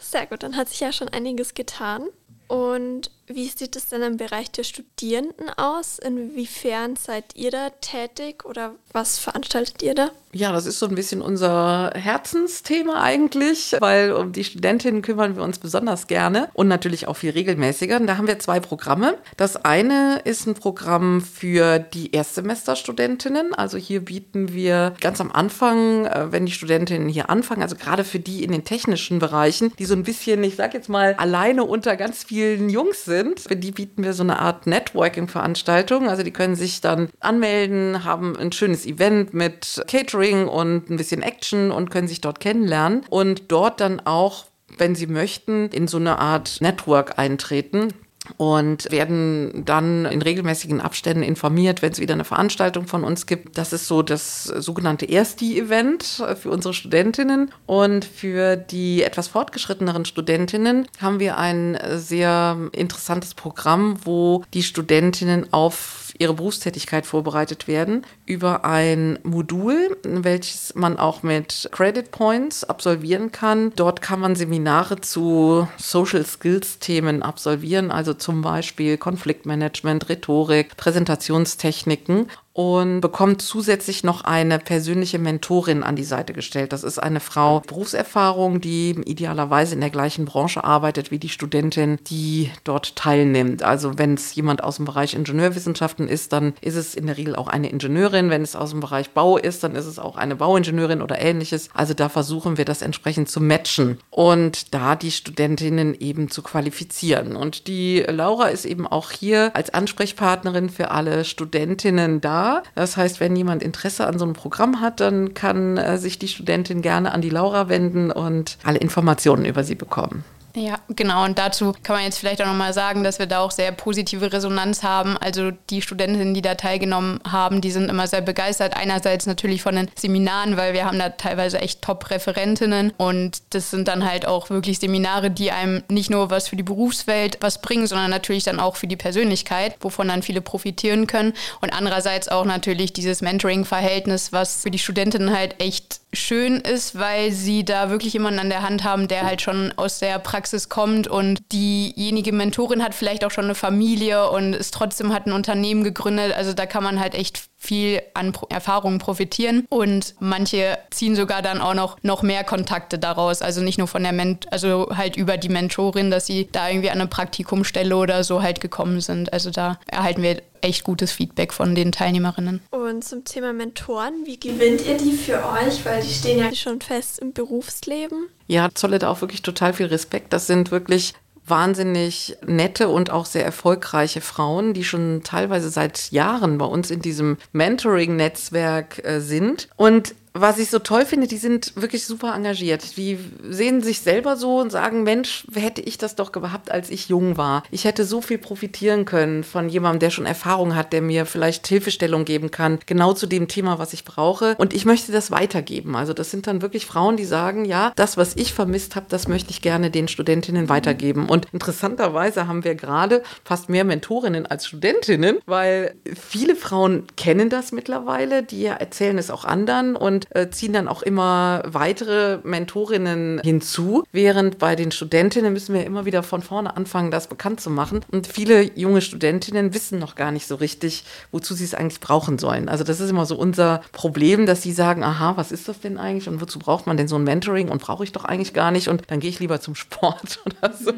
Sehr 0.00 0.26
gut, 0.26 0.42
dann 0.42 0.56
hat 0.56 0.68
sich 0.68 0.80
ja 0.80 0.92
schon 0.92 1.08
einiges 1.08 1.54
getan. 1.54 2.06
Und 2.46 3.10
wie 3.28 3.48
sieht 3.48 3.76
es 3.76 3.86
denn 3.86 4.02
im 4.02 4.16
Bereich 4.16 4.50
der 4.50 4.64
Studierenden 4.64 5.50
aus? 5.50 5.98
Inwiefern 5.98 6.96
seid 6.96 7.24
ihr 7.34 7.50
da 7.50 7.70
tätig 7.80 8.44
oder 8.44 8.74
was 8.92 9.18
veranstaltet 9.18 9.82
ihr 9.82 9.94
da? 9.94 10.10
Ja, 10.32 10.52
das 10.52 10.66
ist 10.66 10.78
so 10.78 10.86
ein 10.86 10.94
bisschen 10.94 11.22
unser 11.22 11.90
Herzensthema 11.94 13.02
eigentlich, 13.02 13.74
weil 13.80 14.12
um 14.12 14.32
die 14.32 14.44
Studentinnen 14.44 15.00
kümmern 15.00 15.36
wir 15.36 15.42
uns 15.42 15.58
besonders 15.58 16.06
gerne 16.06 16.50
und 16.52 16.68
natürlich 16.68 17.08
auch 17.08 17.16
viel 17.16 17.30
regelmäßiger. 17.30 17.98
Und 17.98 18.06
da 18.06 18.18
haben 18.18 18.26
wir 18.26 18.38
zwei 18.38 18.60
Programme. 18.60 19.16
Das 19.38 19.56
eine 19.56 20.20
ist 20.24 20.46
ein 20.46 20.54
Programm 20.54 21.22
für 21.22 21.78
die 21.78 22.12
Erstsemesterstudentinnen. 22.12 23.54
Also 23.54 23.78
hier 23.78 24.04
bieten 24.04 24.52
wir 24.52 24.94
ganz 25.00 25.20
am 25.20 25.32
Anfang, 25.32 26.04
äh, 26.06 26.30
wenn 26.30 26.44
die 26.44 26.52
Studentinnen 26.52 27.08
hier 27.08 27.30
anfangen, 27.30 27.62
also 27.62 27.76
gerade 27.76 28.04
für 28.04 28.20
die 28.20 28.44
in 28.44 28.52
den 28.52 28.64
technischen 28.64 29.18
Bereichen, 29.18 29.72
die 29.78 29.86
so 29.86 29.94
ein 29.94 30.02
bisschen, 30.02 30.44
ich 30.44 30.56
sag 30.56 30.74
jetzt 30.74 30.90
mal, 30.90 31.14
alleine 31.14 31.64
unter 31.64 31.96
ganz 31.96 32.24
vielen 32.24 32.68
Jungs 32.68 33.04
sind, 33.04 33.17
sind. 33.18 33.40
Für 33.40 33.56
die 33.56 33.72
bieten 33.72 34.04
wir 34.04 34.12
so 34.12 34.22
eine 34.22 34.38
Art 34.38 34.66
Networking-Veranstaltung. 34.66 36.08
Also 36.08 36.22
die 36.22 36.32
können 36.32 36.56
sich 36.56 36.80
dann 36.80 37.08
anmelden, 37.20 38.04
haben 38.04 38.36
ein 38.36 38.52
schönes 38.52 38.86
Event 38.86 39.34
mit 39.34 39.82
Catering 39.88 40.48
und 40.48 40.90
ein 40.90 40.96
bisschen 40.96 41.22
Action 41.22 41.70
und 41.70 41.90
können 41.90 42.08
sich 42.08 42.20
dort 42.20 42.40
kennenlernen 42.40 43.02
und 43.10 43.50
dort 43.50 43.80
dann 43.80 44.00
auch 44.00 44.46
wenn 44.76 44.94
sie 44.94 45.06
möchten, 45.06 45.70
in 45.70 45.88
so 45.88 45.96
eine 45.96 46.18
Art 46.18 46.58
Network 46.60 47.18
eintreten 47.18 47.88
und 48.36 48.90
werden 48.90 49.64
dann 49.64 50.04
in 50.04 50.22
regelmäßigen 50.22 50.80
Abständen 50.80 51.22
informiert, 51.22 51.82
wenn 51.82 51.92
es 51.92 52.00
wieder 52.00 52.14
eine 52.14 52.24
Veranstaltung 52.24 52.86
von 52.86 53.04
uns 53.04 53.26
gibt. 53.26 53.58
Das 53.58 53.72
ist 53.72 53.88
so 53.88 54.02
das 54.02 54.44
sogenannte 54.44 55.06
Ersti-Event 55.06 56.22
für 56.40 56.50
unsere 56.50 56.74
Studentinnen. 56.74 57.50
Und 57.66 58.04
für 58.04 58.56
die 58.56 59.02
etwas 59.02 59.28
fortgeschritteneren 59.28 60.04
Studentinnen 60.04 60.86
haben 61.00 61.20
wir 61.20 61.38
ein 61.38 61.78
sehr 61.94 62.56
interessantes 62.72 63.34
Programm, 63.34 63.98
wo 64.04 64.44
die 64.54 64.62
Studentinnen 64.62 65.52
auf 65.52 66.07
ihre 66.18 66.34
Berufstätigkeit 66.34 67.06
vorbereitet 67.06 67.68
werden 67.68 68.04
über 68.26 68.64
ein 68.64 69.18
Modul, 69.22 69.96
welches 70.02 70.74
man 70.74 70.98
auch 70.98 71.22
mit 71.22 71.68
Credit 71.72 72.10
Points 72.10 72.64
absolvieren 72.64 73.32
kann. 73.32 73.72
Dort 73.76 74.02
kann 74.02 74.20
man 74.20 74.36
Seminare 74.36 75.00
zu 75.00 75.68
Social 75.76 76.24
Skills 76.24 76.78
Themen 76.78 77.22
absolvieren, 77.22 77.90
also 77.90 78.14
zum 78.14 78.42
Beispiel 78.42 78.98
Konfliktmanagement, 78.98 80.08
Rhetorik, 80.08 80.76
Präsentationstechniken 80.76 82.28
und 82.58 83.02
bekommt 83.02 83.40
zusätzlich 83.40 84.02
noch 84.02 84.22
eine 84.24 84.58
persönliche 84.58 85.20
Mentorin 85.20 85.84
an 85.84 85.94
die 85.94 86.02
Seite 86.02 86.32
gestellt. 86.32 86.72
Das 86.72 86.82
ist 86.82 86.98
eine 86.98 87.20
Frau 87.20 87.60
Berufserfahrung, 87.60 88.60
die 88.60 89.00
idealerweise 89.04 89.76
in 89.76 89.80
der 89.80 89.90
gleichen 89.90 90.24
Branche 90.24 90.64
arbeitet 90.64 91.12
wie 91.12 91.20
die 91.20 91.28
Studentin, 91.28 92.00
die 92.08 92.50
dort 92.64 92.96
teilnimmt. 92.96 93.62
Also 93.62 93.96
wenn 93.96 94.14
es 94.14 94.34
jemand 94.34 94.64
aus 94.64 94.74
dem 94.74 94.86
Bereich 94.86 95.14
Ingenieurwissenschaften 95.14 96.08
ist, 96.08 96.32
dann 96.32 96.54
ist 96.60 96.74
es 96.74 96.96
in 96.96 97.06
der 97.06 97.16
Regel 97.16 97.36
auch 97.36 97.46
eine 97.46 97.70
Ingenieurin. 97.70 98.28
Wenn 98.28 98.42
es 98.42 98.56
aus 98.56 98.70
dem 98.70 98.80
Bereich 98.80 99.10
Bau 99.10 99.36
ist, 99.36 99.62
dann 99.62 99.76
ist 99.76 99.86
es 99.86 100.00
auch 100.00 100.16
eine 100.16 100.34
Bauingenieurin 100.34 101.00
oder 101.00 101.20
ähnliches. 101.20 101.68
Also 101.74 101.94
da 101.94 102.08
versuchen 102.08 102.58
wir 102.58 102.64
das 102.64 102.82
entsprechend 102.82 103.28
zu 103.28 103.40
matchen 103.40 104.00
und 104.10 104.74
da 104.74 104.96
die 104.96 105.12
Studentinnen 105.12 105.94
eben 105.94 106.28
zu 106.28 106.42
qualifizieren. 106.42 107.36
Und 107.36 107.68
die 107.68 108.00
Laura 108.00 108.48
ist 108.48 108.64
eben 108.64 108.88
auch 108.88 109.12
hier 109.12 109.54
als 109.54 109.72
Ansprechpartnerin 109.72 110.70
für 110.70 110.90
alle 110.90 111.24
Studentinnen 111.24 112.20
da 112.20 112.47
das 112.74 112.96
heißt, 112.96 113.20
wenn 113.20 113.36
jemand 113.36 113.62
Interesse 113.62 114.06
an 114.06 114.18
so 114.18 114.24
einem 114.24 114.34
Programm 114.34 114.80
hat, 114.80 115.00
dann 115.00 115.34
kann 115.34 115.76
äh, 115.76 115.98
sich 115.98 116.18
die 116.18 116.28
Studentin 116.28 116.82
gerne 116.82 117.12
an 117.12 117.20
die 117.20 117.30
Laura 117.30 117.68
wenden 117.68 118.10
und 118.10 118.58
alle 118.64 118.78
Informationen 118.78 119.44
über 119.44 119.64
sie 119.64 119.74
bekommen. 119.74 120.24
Ja, 120.58 120.80
genau. 120.88 121.24
Und 121.24 121.38
dazu 121.38 121.72
kann 121.84 121.96
man 121.96 122.04
jetzt 122.04 122.18
vielleicht 122.18 122.42
auch 122.42 122.46
nochmal 122.46 122.72
sagen, 122.72 123.04
dass 123.04 123.20
wir 123.20 123.26
da 123.26 123.40
auch 123.40 123.52
sehr 123.52 123.70
positive 123.70 124.32
Resonanz 124.32 124.82
haben. 124.82 125.16
Also 125.16 125.52
die 125.70 125.82
Studentinnen, 125.82 126.34
die 126.34 126.42
da 126.42 126.56
teilgenommen 126.56 127.20
haben, 127.30 127.60
die 127.60 127.70
sind 127.70 127.88
immer 127.88 128.08
sehr 128.08 128.22
begeistert. 128.22 128.76
Einerseits 128.76 129.26
natürlich 129.26 129.62
von 129.62 129.76
den 129.76 129.88
Seminaren, 129.94 130.56
weil 130.56 130.72
wir 130.72 130.84
haben 130.84 130.98
da 130.98 131.10
teilweise 131.10 131.60
echt 131.60 131.82
Top-Referentinnen. 131.82 132.92
Und 132.96 133.42
das 133.50 133.70
sind 133.70 133.86
dann 133.86 134.08
halt 134.08 134.26
auch 134.26 134.50
wirklich 134.50 134.80
Seminare, 134.80 135.30
die 135.30 135.52
einem 135.52 135.84
nicht 135.88 136.10
nur 136.10 136.30
was 136.30 136.48
für 136.48 136.56
die 136.56 136.64
Berufswelt 136.64 137.38
was 137.40 137.60
bringen, 137.60 137.86
sondern 137.86 138.10
natürlich 138.10 138.44
dann 138.44 138.58
auch 138.58 138.74
für 138.74 138.88
die 138.88 138.96
Persönlichkeit, 138.96 139.76
wovon 139.80 140.08
dann 140.08 140.22
viele 140.22 140.40
profitieren 140.40 141.06
können. 141.06 141.34
Und 141.60 141.72
andererseits 141.72 142.28
auch 142.28 142.44
natürlich 142.44 142.92
dieses 142.92 143.22
Mentoring-Verhältnis, 143.22 144.32
was 144.32 144.62
für 144.62 144.72
die 144.72 144.78
Studentinnen 144.80 145.32
halt 145.32 145.60
echt 145.60 146.00
schön 146.12 146.56
ist, 146.56 146.98
weil 146.98 147.32
sie 147.32 147.64
da 147.64 147.90
wirklich 147.90 148.14
jemanden 148.14 148.40
an 148.40 148.48
der 148.48 148.62
Hand 148.62 148.82
haben, 148.82 149.08
der 149.08 149.26
halt 149.26 149.42
schon 149.42 149.72
aus 149.76 149.98
der 149.98 150.18
Praxis 150.18 150.47
kommt 150.68 151.08
und 151.08 151.40
diejenige 151.52 152.32
Mentorin 152.32 152.82
hat 152.82 152.94
vielleicht 152.94 153.24
auch 153.24 153.30
schon 153.30 153.44
eine 153.44 153.54
Familie 153.54 154.30
und 154.30 154.54
ist 154.54 154.74
trotzdem 154.74 155.12
hat 155.12 155.26
ein 155.26 155.32
Unternehmen 155.32 155.84
gegründet. 155.84 156.32
Also 156.32 156.52
da 156.52 156.66
kann 156.66 156.82
man 156.82 157.00
halt 157.00 157.14
echt 157.14 157.48
viel 157.56 158.00
an 158.14 158.32
Erfahrungen 158.50 158.98
profitieren 158.98 159.66
und 159.68 160.14
manche 160.20 160.78
ziehen 160.90 161.16
sogar 161.16 161.42
dann 161.42 161.60
auch 161.60 161.74
noch, 161.74 161.96
noch 162.02 162.22
mehr 162.22 162.44
Kontakte 162.44 162.98
daraus. 162.98 163.42
Also 163.42 163.60
nicht 163.60 163.78
nur 163.78 163.88
von 163.88 164.02
der 164.02 164.12
Ment 164.12 164.50
also 164.52 164.88
halt 164.96 165.16
über 165.16 165.36
die 165.36 165.48
Mentorin, 165.48 166.10
dass 166.10 166.26
sie 166.26 166.48
da 166.50 166.68
irgendwie 166.68 166.90
an 166.90 167.00
eine 167.00 167.08
Praktikumstelle 167.08 167.96
oder 167.96 168.22
so 168.22 168.42
halt 168.42 168.60
gekommen 168.60 169.00
sind. 169.00 169.32
Also 169.32 169.50
da 169.50 169.78
erhalten 169.88 170.22
wir 170.22 170.40
echt 170.60 170.84
gutes 170.84 171.12
Feedback 171.12 171.52
von 171.52 171.74
den 171.74 171.92
Teilnehmerinnen. 171.92 172.60
Und 172.70 173.04
zum 173.04 173.24
Thema 173.24 173.52
Mentoren, 173.52 174.24
wie 174.24 174.38
gewinnt 174.38 174.86
ihr 174.86 174.96
die 174.96 175.12
für 175.12 175.44
euch? 175.44 175.84
Weil 175.84 176.02
die 176.02 176.12
stehen 176.12 176.38
ja 176.38 176.54
schon 176.54 176.80
fest 176.80 177.18
im 177.18 177.32
Berufsleben. 177.32 178.28
Ja, 178.48 178.70
zolle 178.74 178.98
da 178.98 179.08
auch 179.10 179.20
wirklich 179.20 179.42
total 179.42 179.72
viel 179.74 179.86
Respekt. 179.86 180.32
Das 180.32 180.46
sind 180.46 180.70
wirklich 180.70 181.14
wahnsinnig 181.46 182.36
nette 182.46 182.88
und 182.88 183.10
auch 183.10 183.26
sehr 183.26 183.44
erfolgreiche 183.44 184.20
Frauen, 184.20 184.74
die 184.74 184.84
schon 184.84 185.22
teilweise 185.22 185.70
seit 185.70 186.10
Jahren 186.10 186.58
bei 186.58 186.66
uns 186.66 186.90
in 186.90 187.00
diesem 187.00 187.36
Mentoring-Netzwerk 187.52 189.04
äh, 189.04 189.20
sind. 189.20 189.68
Und 189.76 190.14
was 190.34 190.58
ich 190.58 190.70
so 190.70 190.78
toll 190.78 191.04
finde, 191.04 191.26
die 191.26 191.36
sind 191.36 191.72
wirklich 191.76 192.04
super 192.06 192.34
engagiert. 192.34 192.96
Die 192.96 193.18
sehen 193.42 193.82
sich 193.82 194.00
selber 194.00 194.36
so 194.36 194.58
und 194.58 194.70
sagen, 194.70 195.02
Mensch, 195.02 195.46
hätte 195.54 195.80
ich 195.80 195.98
das 195.98 196.14
doch 196.14 196.32
gehabt, 196.32 196.70
als 196.70 196.90
ich 196.90 197.08
jung 197.08 197.36
war. 197.36 197.62
Ich 197.70 197.84
hätte 197.84 198.04
so 198.04 198.20
viel 198.20 198.38
profitieren 198.38 199.04
können 199.04 199.44
von 199.44 199.68
jemandem, 199.68 200.00
der 200.00 200.10
schon 200.10 200.26
Erfahrung 200.26 200.74
hat, 200.74 200.92
der 200.92 201.02
mir 201.02 201.26
vielleicht 201.26 201.66
Hilfestellung 201.66 202.24
geben 202.24 202.50
kann, 202.50 202.78
genau 202.86 203.12
zu 203.12 203.26
dem 203.26 203.48
Thema, 203.48 203.78
was 203.78 203.92
ich 203.92 204.04
brauche. 204.04 204.54
Und 204.58 204.74
ich 204.74 204.84
möchte 204.84 205.12
das 205.12 205.30
weitergeben. 205.30 205.96
Also 205.96 206.12
das 206.12 206.30
sind 206.30 206.46
dann 206.46 206.62
wirklich 206.62 206.86
Frauen, 206.86 207.16
die 207.16 207.24
sagen, 207.24 207.64
ja, 207.64 207.92
das, 207.96 208.16
was 208.16 208.36
ich 208.36 208.52
vermisst 208.52 208.96
habe, 208.96 209.06
das 209.08 209.28
möchte 209.28 209.50
ich 209.50 209.62
gerne 209.62 209.90
den 209.90 210.08
Studentinnen 210.08 210.68
weitergeben. 210.68 211.28
Und 211.28 211.46
interessanterweise 211.52 212.46
haben 212.46 212.64
wir 212.64 212.74
gerade 212.74 213.22
fast 213.44 213.68
mehr 213.68 213.84
Mentorinnen 213.84 214.46
als 214.46 214.66
Studentinnen, 214.66 215.38
weil 215.46 215.94
viele 216.14 216.56
Frauen 216.56 217.06
kennen 217.16 217.50
das 217.50 217.72
mittlerweile, 217.72 218.42
die 218.42 218.66
erzählen 218.66 219.18
es 219.18 219.30
auch 219.30 219.44
anderen 219.44 219.96
und 219.96 220.17
äh, 220.30 220.48
ziehen 220.50 220.72
dann 220.72 220.88
auch 220.88 221.02
immer 221.02 221.62
weitere 221.66 222.38
Mentorinnen 222.42 223.40
hinzu, 223.42 224.04
während 224.12 224.58
bei 224.58 224.76
den 224.76 224.92
Studentinnen 224.92 225.52
müssen 225.52 225.74
wir 225.74 225.84
immer 225.84 226.04
wieder 226.04 226.22
von 226.22 226.42
vorne 226.42 226.76
anfangen, 226.76 227.10
das 227.10 227.26
bekannt 227.26 227.60
zu 227.60 227.70
machen. 227.70 228.00
Und 228.10 228.26
viele 228.26 228.62
junge 228.76 229.00
Studentinnen 229.00 229.74
wissen 229.74 229.98
noch 229.98 230.14
gar 230.14 230.32
nicht 230.32 230.46
so 230.46 230.56
richtig, 230.56 231.04
wozu 231.32 231.54
sie 231.54 231.64
es 231.64 231.74
eigentlich 231.74 232.00
brauchen 232.00 232.38
sollen. 232.38 232.68
Also 232.68 232.84
das 232.84 233.00
ist 233.00 233.10
immer 233.10 233.26
so 233.26 233.36
unser 233.36 233.82
Problem, 233.92 234.46
dass 234.46 234.62
sie 234.62 234.72
sagen, 234.72 235.02
aha, 235.02 235.36
was 235.36 235.52
ist 235.52 235.68
das 235.68 235.80
denn 235.80 235.98
eigentlich 235.98 236.28
und 236.28 236.40
wozu 236.40 236.58
braucht 236.58 236.86
man 236.86 236.96
denn 236.96 237.08
so 237.08 237.16
ein 237.16 237.24
Mentoring 237.24 237.68
und 237.68 237.80
brauche 237.80 238.04
ich 238.04 238.12
doch 238.12 238.24
eigentlich 238.24 238.54
gar 238.54 238.70
nicht 238.70 238.88
und 238.88 239.02
dann 239.08 239.20
gehe 239.20 239.30
ich 239.30 239.40
lieber 239.40 239.60
zum 239.60 239.74
Sport 239.74 240.40
oder 240.46 240.72
so 240.74 240.92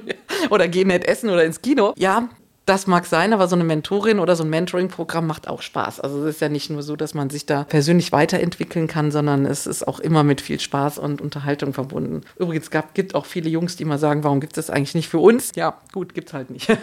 oder 0.51 0.69
gehe 0.69 0.87
nett 0.87 1.05
essen 1.05 1.31
oder 1.31 1.45
ins 1.45 1.63
Kino. 1.63 1.93
Ja, 1.97 2.29
das 2.71 2.87
mag 2.87 3.05
sein, 3.05 3.33
aber 3.33 3.49
so 3.49 3.57
eine 3.57 3.65
Mentorin 3.65 4.21
oder 4.21 4.37
so 4.37 4.45
ein 4.45 4.51
Mentoring-Programm 4.51 5.27
macht 5.27 5.49
auch 5.49 5.61
Spaß. 5.61 5.99
Also 5.99 6.25
es 6.25 6.37
ist 6.37 6.41
ja 6.41 6.49
nicht 6.49 6.71
nur 6.71 6.85
so, 6.85 6.95
dass 6.95 7.15
man 7.15 7.29
sich 7.29 7.45
da 7.45 7.65
persönlich 7.65 8.13
weiterentwickeln 8.13 8.87
kann, 8.87 9.11
sondern 9.11 9.45
es 9.45 9.67
ist 9.67 9.89
auch 9.89 9.99
immer 9.99 10.23
mit 10.23 10.41
viel 10.41 10.61
Spaß 10.61 10.99
und 10.99 11.21
Unterhaltung 11.21 11.73
verbunden. 11.73 12.21
Übrigens 12.39 12.71
gab, 12.71 12.95
gibt 12.95 13.17
auch 13.17 13.27
viele 13.27 13.51
Jungs, 13.51 13.75
die 13.75 13.85
mal 13.85 13.99
sagen, 13.99 14.23
warum 14.23 14.41
gibt 14.41 14.57
es 14.57 14.67
das 14.67 14.75
eigentlich 14.75 14.95
nicht 14.95 15.09
für 15.09 15.19
uns? 15.19 15.51
Ja, 15.57 15.79
gut, 15.93 16.15
gibt 16.15 16.29
es 16.29 16.35
halt 16.35 16.51
nicht. 16.51 16.69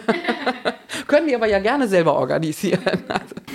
Können 1.06 1.28
die 1.28 1.34
aber 1.34 1.46
ja 1.46 1.58
gerne 1.58 1.88
selber 1.88 2.14
organisieren. 2.14 3.04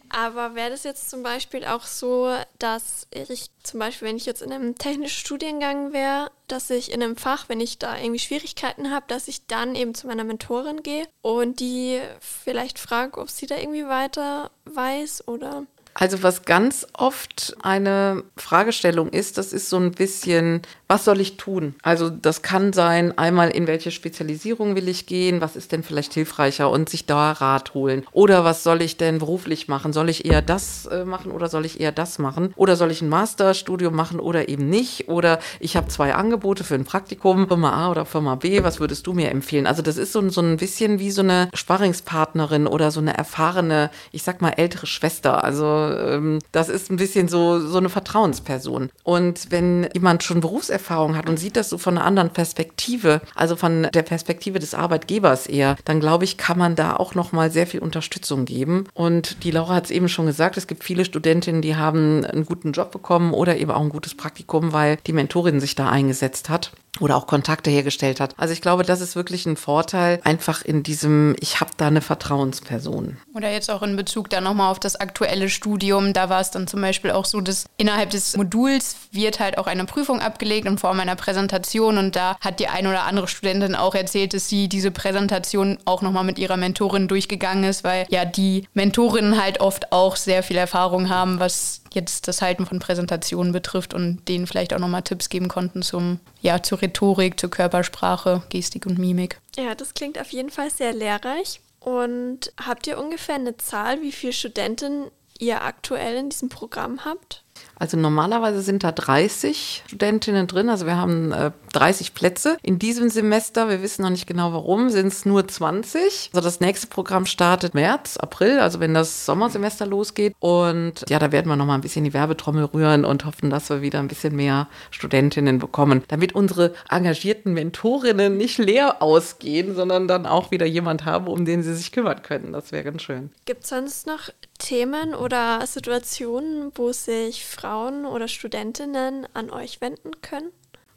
Aber 0.09 0.53
wäre 0.53 0.69
das 0.69 0.83
jetzt 0.83 1.09
zum 1.09 1.23
Beispiel 1.23 1.65
auch 1.65 1.83
so, 1.83 2.31
dass 2.59 3.07
ich 3.11 3.49
zum 3.63 3.79
Beispiel, 3.79 4.07
wenn 4.07 4.17
ich 4.17 4.27
jetzt 4.27 4.43
in 4.43 4.51
einem 4.51 4.77
technischen 4.77 5.17
Studiengang 5.17 5.91
wäre, 5.91 6.29
dass 6.47 6.69
ich 6.69 6.91
in 6.91 7.01
einem 7.01 7.15
Fach, 7.15 7.49
wenn 7.49 7.59
ich 7.59 7.79
da 7.79 7.97
irgendwie 7.97 8.19
Schwierigkeiten 8.19 8.91
habe, 8.91 9.05
dass 9.07 9.27
ich 9.27 9.47
dann 9.47 9.75
eben 9.75 9.95
zu 9.95 10.05
meiner 10.05 10.23
Mentorin 10.23 10.83
gehe 10.83 11.07
und 11.23 11.59
die 11.59 11.99
vielleicht 12.19 12.77
frage, 12.77 13.19
ob 13.19 13.29
sie 13.31 13.47
da 13.47 13.57
irgendwie 13.57 13.87
weiter 13.87 14.51
weiß 14.65 15.27
oder 15.27 15.65
also 15.93 16.23
was 16.23 16.43
ganz 16.43 16.87
oft 16.93 17.55
eine 17.61 18.23
Fragestellung 18.35 19.09
ist, 19.09 19.37
das 19.37 19.53
ist 19.53 19.69
so 19.69 19.77
ein 19.77 19.91
bisschen, 19.91 20.61
was 20.87 21.05
soll 21.05 21.21
ich 21.21 21.37
tun? 21.37 21.75
Also 21.83 22.09
das 22.09 22.41
kann 22.41 22.73
sein, 22.73 23.17
einmal 23.17 23.49
in 23.49 23.67
welche 23.67 23.91
Spezialisierung 23.91 24.75
will 24.75 24.87
ich 24.87 25.05
gehen, 25.05 25.41
was 25.41 25.55
ist 25.55 25.71
denn 25.71 25.83
vielleicht 25.83 26.13
hilfreicher 26.13 26.69
und 26.69 26.89
sich 26.89 27.05
da 27.05 27.31
Rat 27.31 27.73
holen. 27.73 28.05
Oder 28.11 28.43
was 28.43 28.63
soll 28.63 28.81
ich 28.81 28.97
denn 28.97 29.19
beruflich 29.19 29.67
machen? 29.67 29.93
Soll 29.93 30.09
ich 30.09 30.25
eher 30.25 30.41
das 30.41 30.85
äh, 30.87 31.05
machen 31.05 31.31
oder 31.31 31.47
soll 31.47 31.65
ich 31.65 31.79
eher 31.79 31.91
das 31.91 32.19
machen? 32.19 32.53
Oder 32.55 32.75
soll 32.75 32.91
ich 32.91 33.01
ein 33.01 33.09
Masterstudium 33.09 33.95
machen 33.95 34.19
oder 34.19 34.49
eben 34.49 34.69
nicht? 34.69 35.09
Oder 35.09 35.39
ich 35.59 35.77
habe 35.77 35.87
zwei 35.87 36.15
Angebote 36.15 36.63
für 36.63 36.75
ein 36.75 36.85
Praktikum, 36.85 37.47
Firma 37.47 37.71
A 37.71 37.91
oder 37.91 38.05
Firma 38.05 38.35
B, 38.35 38.63
was 38.63 38.79
würdest 38.79 39.05
du 39.05 39.13
mir 39.13 39.29
empfehlen? 39.29 39.67
Also 39.67 39.81
das 39.81 39.97
ist 39.97 40.11
so, 40.11 40.27
so 40.29 40.41
ein 40.41 40.57
bisschen 40.57 40.99
wie 40.99 41.11
so 41.11 41.21
eine 41.21 41.49
Sparringspartnerin 41.53 42.67
oder 42.67 42.91
so 42.91 42.99
eine 42.99 43.15
erfahrene, 43.15 43.91
ich 44.11 44.23
sag 44.23 44.41
mal 44.41 44.51
ältere 44.51 44.87
Schwester. 44.87 45.43
Also 45.43 45.82
ähm, 45.91 46.39
das 46.51 46.69
ist 46.69 46.91
ein 46.91 46.97
bisschen 46.97 47.27
so, 47.27 47.59
so 47.59 47.77
eine 47.77 47.89
Vertrauensperson. 47.89 48.89
Und 49.03 49.51
wenn 49.51 49.87
jemand 49.93 50.23
schon 50.23 50.41
Berufserfahrung 50.41 51.15
hat 51.15 51.29
und 51.29 51.37
sieht 51.37 51.55
das 51.55 51.69
so 51.69 51.77
von 51.77 51.97
einer 51.97 52.05
anderen 52.05 52.29
Perspektive, 52.31 53.21
also 53.35 53.55
von 53.55 53.87
der 53.93 54.03
Perspektive 54.03 54.59
des 54.59 54.73
Arbeitgebers 54.73 55.47
eher, 55.47 55.75
dann 55.85 55.99
glaube 55.99 56.23
ich, 56.23 56.37
kann 56.37 56.57
man 56.57 56.75
da 56.75 56.95
auch 56.95 57.15
noch 57.15 57.31
mal 57.31 57.51
sehr 57.51 57.67
viel 57.67 57.79
Unterstützung 57.79 58.45
geben. 58.45 58.85
Und 58.93 59.43
die 59.43 59.51
Laura 59.51 59.75
hat 59.75 59.85
es 59.85 59.91
eben 59.91 60.09
schon 60.09 60.25
gesagt, 60.25 60.57
es 60.57 60.67
gibt 60.67 60.83
viele 60.83 61.05
Studentinnen, 61.05 61.61
die 61.61 61.75
haben 61.75 62.25
einen 62.25 62.45
guten 62.45 62.71
Job 62.71 62.91
bekommen 62.91 63.33
oder 63.33 63.57
eben 63.57 63.71
auch 63.71 63.81
ein 63.81 63.89
gutes 63.89 64.15
Praktikum, 64.15 64.73
weil 64.73 64.97
die 65.07 65.13
Mentorin 65.13 65.59
sich 65.59 65.75
da 65.75 65.89
eingesetzt 65.89 66.49
hat 66.49 66.71
oder 66.99 67.15
auch 67.15 67.27
Kontakte 67.27 67.71
hergestellt 67.71 68.19
hat. 68.19 68.35
Also 68.37 68.53
ich 68.53 68.61
glaube, 68.61 68.83
das 68.83 69.01
ist 69.01 69.15
wirklich 69.15 69.45
ein 69.45 69.57
Vorteil, 69.57 70.19
einfach 70.23 70.63
in 70.63 70.83
diesem, 70.83 71.35
ich 71.39 71.59
habe 71.59 71.71
da 71.77 71.87
eine 71.87 72.01
Vertrauensperson. 72.01 73.17
Oder 73.33 73.51
jetzt 73.51 73.71
auch 73.71 73.81
in 73.81 73.95
Bezug 73.95 74.29
dann 74.29 74.43
nochmal 74.43 74.71
auf 74.71 74.79
das 74.79 74.95
aktuelle 74.95 75.49
Studium, 75.49 76.13
da 76.13 76.29
war 76.29 76.41
es 76.41 76.51
dann 76.51 76.67
zum 76.67 76.81
Beispiel 76.81 77.11
auch 77.11 77.25
so, 77.25 77.41
dass 77.41 77.65
innerhalb 77.77 78.11
des 78.11 78.37
Moduls 78.37 78.95
wird 79.11 79.39
halt 79.39 79.57
auch 79.57 79.67
eine 79.67 79.85
Prüfung 79.85 80.19
abgelegt 80.19 80.67
in 80.67 80.77
Form 80.77 80.99
einer 80.99 81.15
Präsentation 81.15 81.97
und 81.97 82.15
da 82.15 82.37
hat 82.41 82.59
die 82.59 82.67
ein 82.67 82.87
oder 82.87 83.03
andere 83.03 83.27
Studentin 83.27 83.75
auch 83.75 83.95
erzählt, 83.95 84.33
dass 84.33 84.49
sie 84.49 84.69
diese 84.69 84.91
Präsentation 84.91 85.79
auch 85.85 86.01
nochmal 86.01 86.23
mit 86.23 86.37
ihrer 86.37 86.57
Mentorin 86.57 87.07
durchgegangen 87.07 87.63
ist, 87.63 87.83
weil 87.83 88.05
ja 88.09 88.25
die 88.25 88.67
Mentorinnen 88.73 89.41
halt 89.41 89.61
oft 89.61 89.91
auch 89.91 90.15
sehr 90.15 90.43
viel 90.43 90.57
Erfahrung 90.57 91.09
haben, 91.09 91.39
was 91.39 91.82
jetzt 91.93 92.27
das 92.27 92.41
Halten 92.41 92.65
von 92.65 92.79
Präsentationen 92.79 93.53
betrifft 93.53 93.93
und 93.93 94.27
denen 94.27 94.47
vielleicht 94.47 94.73
auch 94.73 94.79
nochmal 94.79 95.03
Tipps 95.03 95.29
geben 95.29 95.47
konnten 95.47 95.81
zum, 95.81 96.19
ja, 96.41 96.61
zur 96.61 96.81
Rhetorik, 96.81 97.39
zur 97.39 97.49
Körpersprache, 97.49 98.43
Gestik 98.49 98.85
und 98.85 98.99
Mimik. 98.99 99.39
Ja, 99.55 99.75
das 99.75 99.93
klingt 99.93 100.19
auf 100.19 100.31
jeden 100.31 100.49
Fall 100.49 100.69
sehr 100.69 100.93
lehrreich. 100.93 101.61
Und 101.79 102.53
habt 102.65 102.87
ihr 102.87 102.97
ungefähr 102.97 103.35
eine 103.35 103.57
Zahl, 103.57 104.01
wie 104.01 104.13
viele 104.13 104.33
Studenten 104.33 105.11
ihr 105.43 105.63
aktuell 105.63 106.17
in 106.17 106.29
diesem 106.29 106.49
Programm 106.49 107.05
habt? 107.05 107.43
Also 107.75 107.97
normalerweise 107.97 108.61
sind 108.61 108.83
da 108.83 108.91
30 108.91 109.83
Studentinnen 109.87 110.47
drin, 110.47 110.69
also 110.69 110.85
wir 110.85 110.95
haben 110.95 111.31
äh, 111.31 111.51
30 111.73 112.13
Plätze. 112.13 112.57
In 112.61 112.79
diesem 112.79 113.09
Semester, 113.09 113.67
wir 113.67 113.81
wissen 113.81 114.03
noch 114.03 114.09
nicht 114.09 114.27
genau 114.27 114.53
warum, 114.53 114.89
sind 114.89 115.07
es 115.07 115.25
nur 115.25 115.47
20. 115.47 116.29
Also 116.33 116.41
das 116.45 116.59
nächste 116.59 116.87
Programm 116.87 117.25
startet 117.25 117.73
März, 117.73 118.17
April, 118.17 118.59
also 118.59 118.79
wenn 118.79 118.93
das 118.93 119.25
Sommersemester 119.25 119.85
losgeht. 119.85 120.35
Und 120.39 121.03
ja, 121.09 121.19
da 121.19 121.31
werden 121.31 121.49
wir 121.49 121.55
noch 121.55 121.65
mal 121.65 121.75
ein 121.75 121.81
bisschen 121.81 122.05
die 122.05 122.13
Werbetrommel 122.13 122.65
rühren 122.65 123.05
und 123.05 123.25
hoffen, 123.25 123.49
dass 123.49 123.69
wir 123.69 123.81
wieder 123.81 123.99
ein 123.99 124.07
bisschen 124.07 124.35
mehr 124.35 124.67
Studentinnen 124.91 125.59
bekommen, 125.59 126.03
damit 126.07 126.35
unsere 126.35 126.73
engagierten 126.89 127.53
Mentorinnen 127.53 128.37
nicht 128.37 128.59
leer 128.59 129.01
ausgehen, 129.01 129.75
sondern 129.75 130.07
dann 130.07 130.25
auch 130.25 130.51
wieder 130.51 130.65
jemand 130.65 131.05
haben, 131.05 131.27
um 131.27 131.43
den 131.43 131.63
sie 131.63 131.75
sich 131.75 131.91
kümmern 131.91 132.21
können. 132.21 132.53
Das 132.53 132.71
wäre 132.71 132.83
ganz 132.83 133.01
schön. 133.01 133.31
Gibt 133.45 133.63
es 133.63 133.69
sonst 133.69 134.07
noch 134.07 134.29
Themen 134.63 135.13
oder 135.13 135.67
Situationen, 135.67 136.71
wo 136.75 136.93
sich 136.93 137.45
Frauen 137.45 138.05
oder 138.05 138.29
Studentinnen 138.29 139.27
an 139.33 139.49
euch 139.49 139.81
wenden 139.81 140.21
können? 140.21 140.51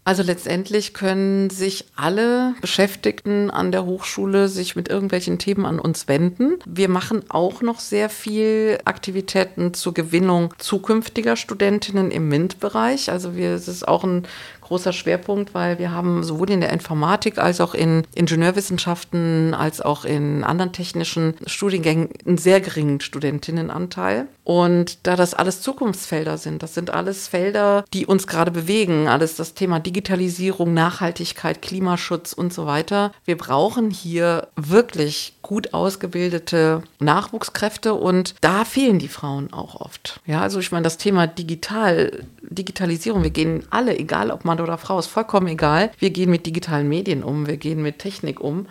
Also 0.07 0.23
letztendlich 0.23 0.95
können 0.95 1.51
sich 1.51 1.87
alle 1.97 2.55
Beschäftigten 2.61 3.51
an 3.51 3.73
der 3.73 3.85
Hochschule 3.85 4.47
sich 4.49 4.77
mit 4.77 4.89
irgendwelchen 4.89 5.41
Themen 5.41 5.67
an 5.67 5.81
uns 5.81 6.07
wenden. 6.07 6.61
Wir 6.65 6.89
machen 6.89 7.25
auch 7.29 7.61
noch 7.61 7.81
sehr 7.81 8.09
viel 8.09 8.79
Aktivitäten 8.85 9.75
zur 9.75 9.95
Gewinnung 9.95 10.55
zukünftiger 10.59 11.35
Studentinnen 11.35 12.13
im 12.13 12.29
MINT-Bereich. 12.29 13.11
Also 13.11 13.35
wir, 13.35 13.51
es 13.51 13.67
ist 13.67 13.89
auch 13.89 14.05
ein 14.05 14.29
großer 14.67 14.93
Schwerpunkt, 14.93 15.55
weil 15.55 15.79
wir 15.79 15.93
haben 15.93 16.25
sowohl 16.25 16.51
in 16.51 16.61
der 16.61 16.73
Informatik 16.73 17.39
als 17.39 17.61
auch 17.61 17.75
in 17.75 18.03
Ingenieurwissenschaften 18.15 19.55
als 19.55 19.81
auch 19.81 20.05
in 20.05 20.45
anderen 20.45 20.73
technischen 20.73 21.35
Studiengängen 21.47 22.09
einen 22.27 22.39
sehr 22.39 22.61
geringen 22.61 23.01
Studentinnenanteil. 23.01 24.27
Und 24.45 25.07
da 25.07 25.17
das 25.17 25.35
alles 25.35 25.61
Zukunftsfelder 25.61 26.39
sind, 26.39 26.63
das 26.63 26.75
sind 26.75 26.91
alles 26.91 27.29
Felder, 27.29 27.85
die 27.93 28.07
uns 28.07 28.27
gerade 28.27 28.51
bewegen, 28.51 29.09
alles 29.09 29.37
das 29.37 29.55
Thema 29.55 29.81
Digitalisierung, 29.81 30.75
Nachhaltigkeit, 30.75 31.63
Klimaschutz 31.63 32.33
und 32.33 32.53
so 32.53 32.67
weiter. 32.67 33.13
Wir 33.25 33.37
brauchen 33.37 33.91
hier 33.91 34.49
wirklich 34.57 35.35
gut 35.43 35.75
ausgebildete 35.75 36.83
Nachwuchskräfte 36.99 37.95
und 37.95 38.35
da 38.41 38.65
fehlen 38.65 38.99
die 38.99 39.09
Frauen 39.09 39.53
auch 39.53 39.81
oft. 39.81 40.21
Ja, 40.27 40.41
also 40.41 40.59
ich 40.59 40.73
meine, 40.73 40.83
das 40.83 40.99
Thema 40.99 41.27
digital, 41.29 42.25
Digitalisierung, 42.43 43.23
wir 43.23 43.31
gehen 43.31 43.65
alle, 43.71 43.97
egal 43.97 44.31
ob 44.31 44.45
Mann 44.57 44.65
oder 44.65 44.79
Frau, 44.79 44.99
ist 44.99 45.07
vollkommen 45.07 45.49
egal. 45.49 45.91
Wir 45.99 46.11
gehen 46.11 46.31
mit 46.31 46.47
digitalen 46.47 46.89
Medien 46.89 47.23
um, 47.23 47.47
wir 47.47 47.57
gehen 47.59 47.83
mit 47.83 47.99
Technik 47.99 48.41
um. 48.41 48.67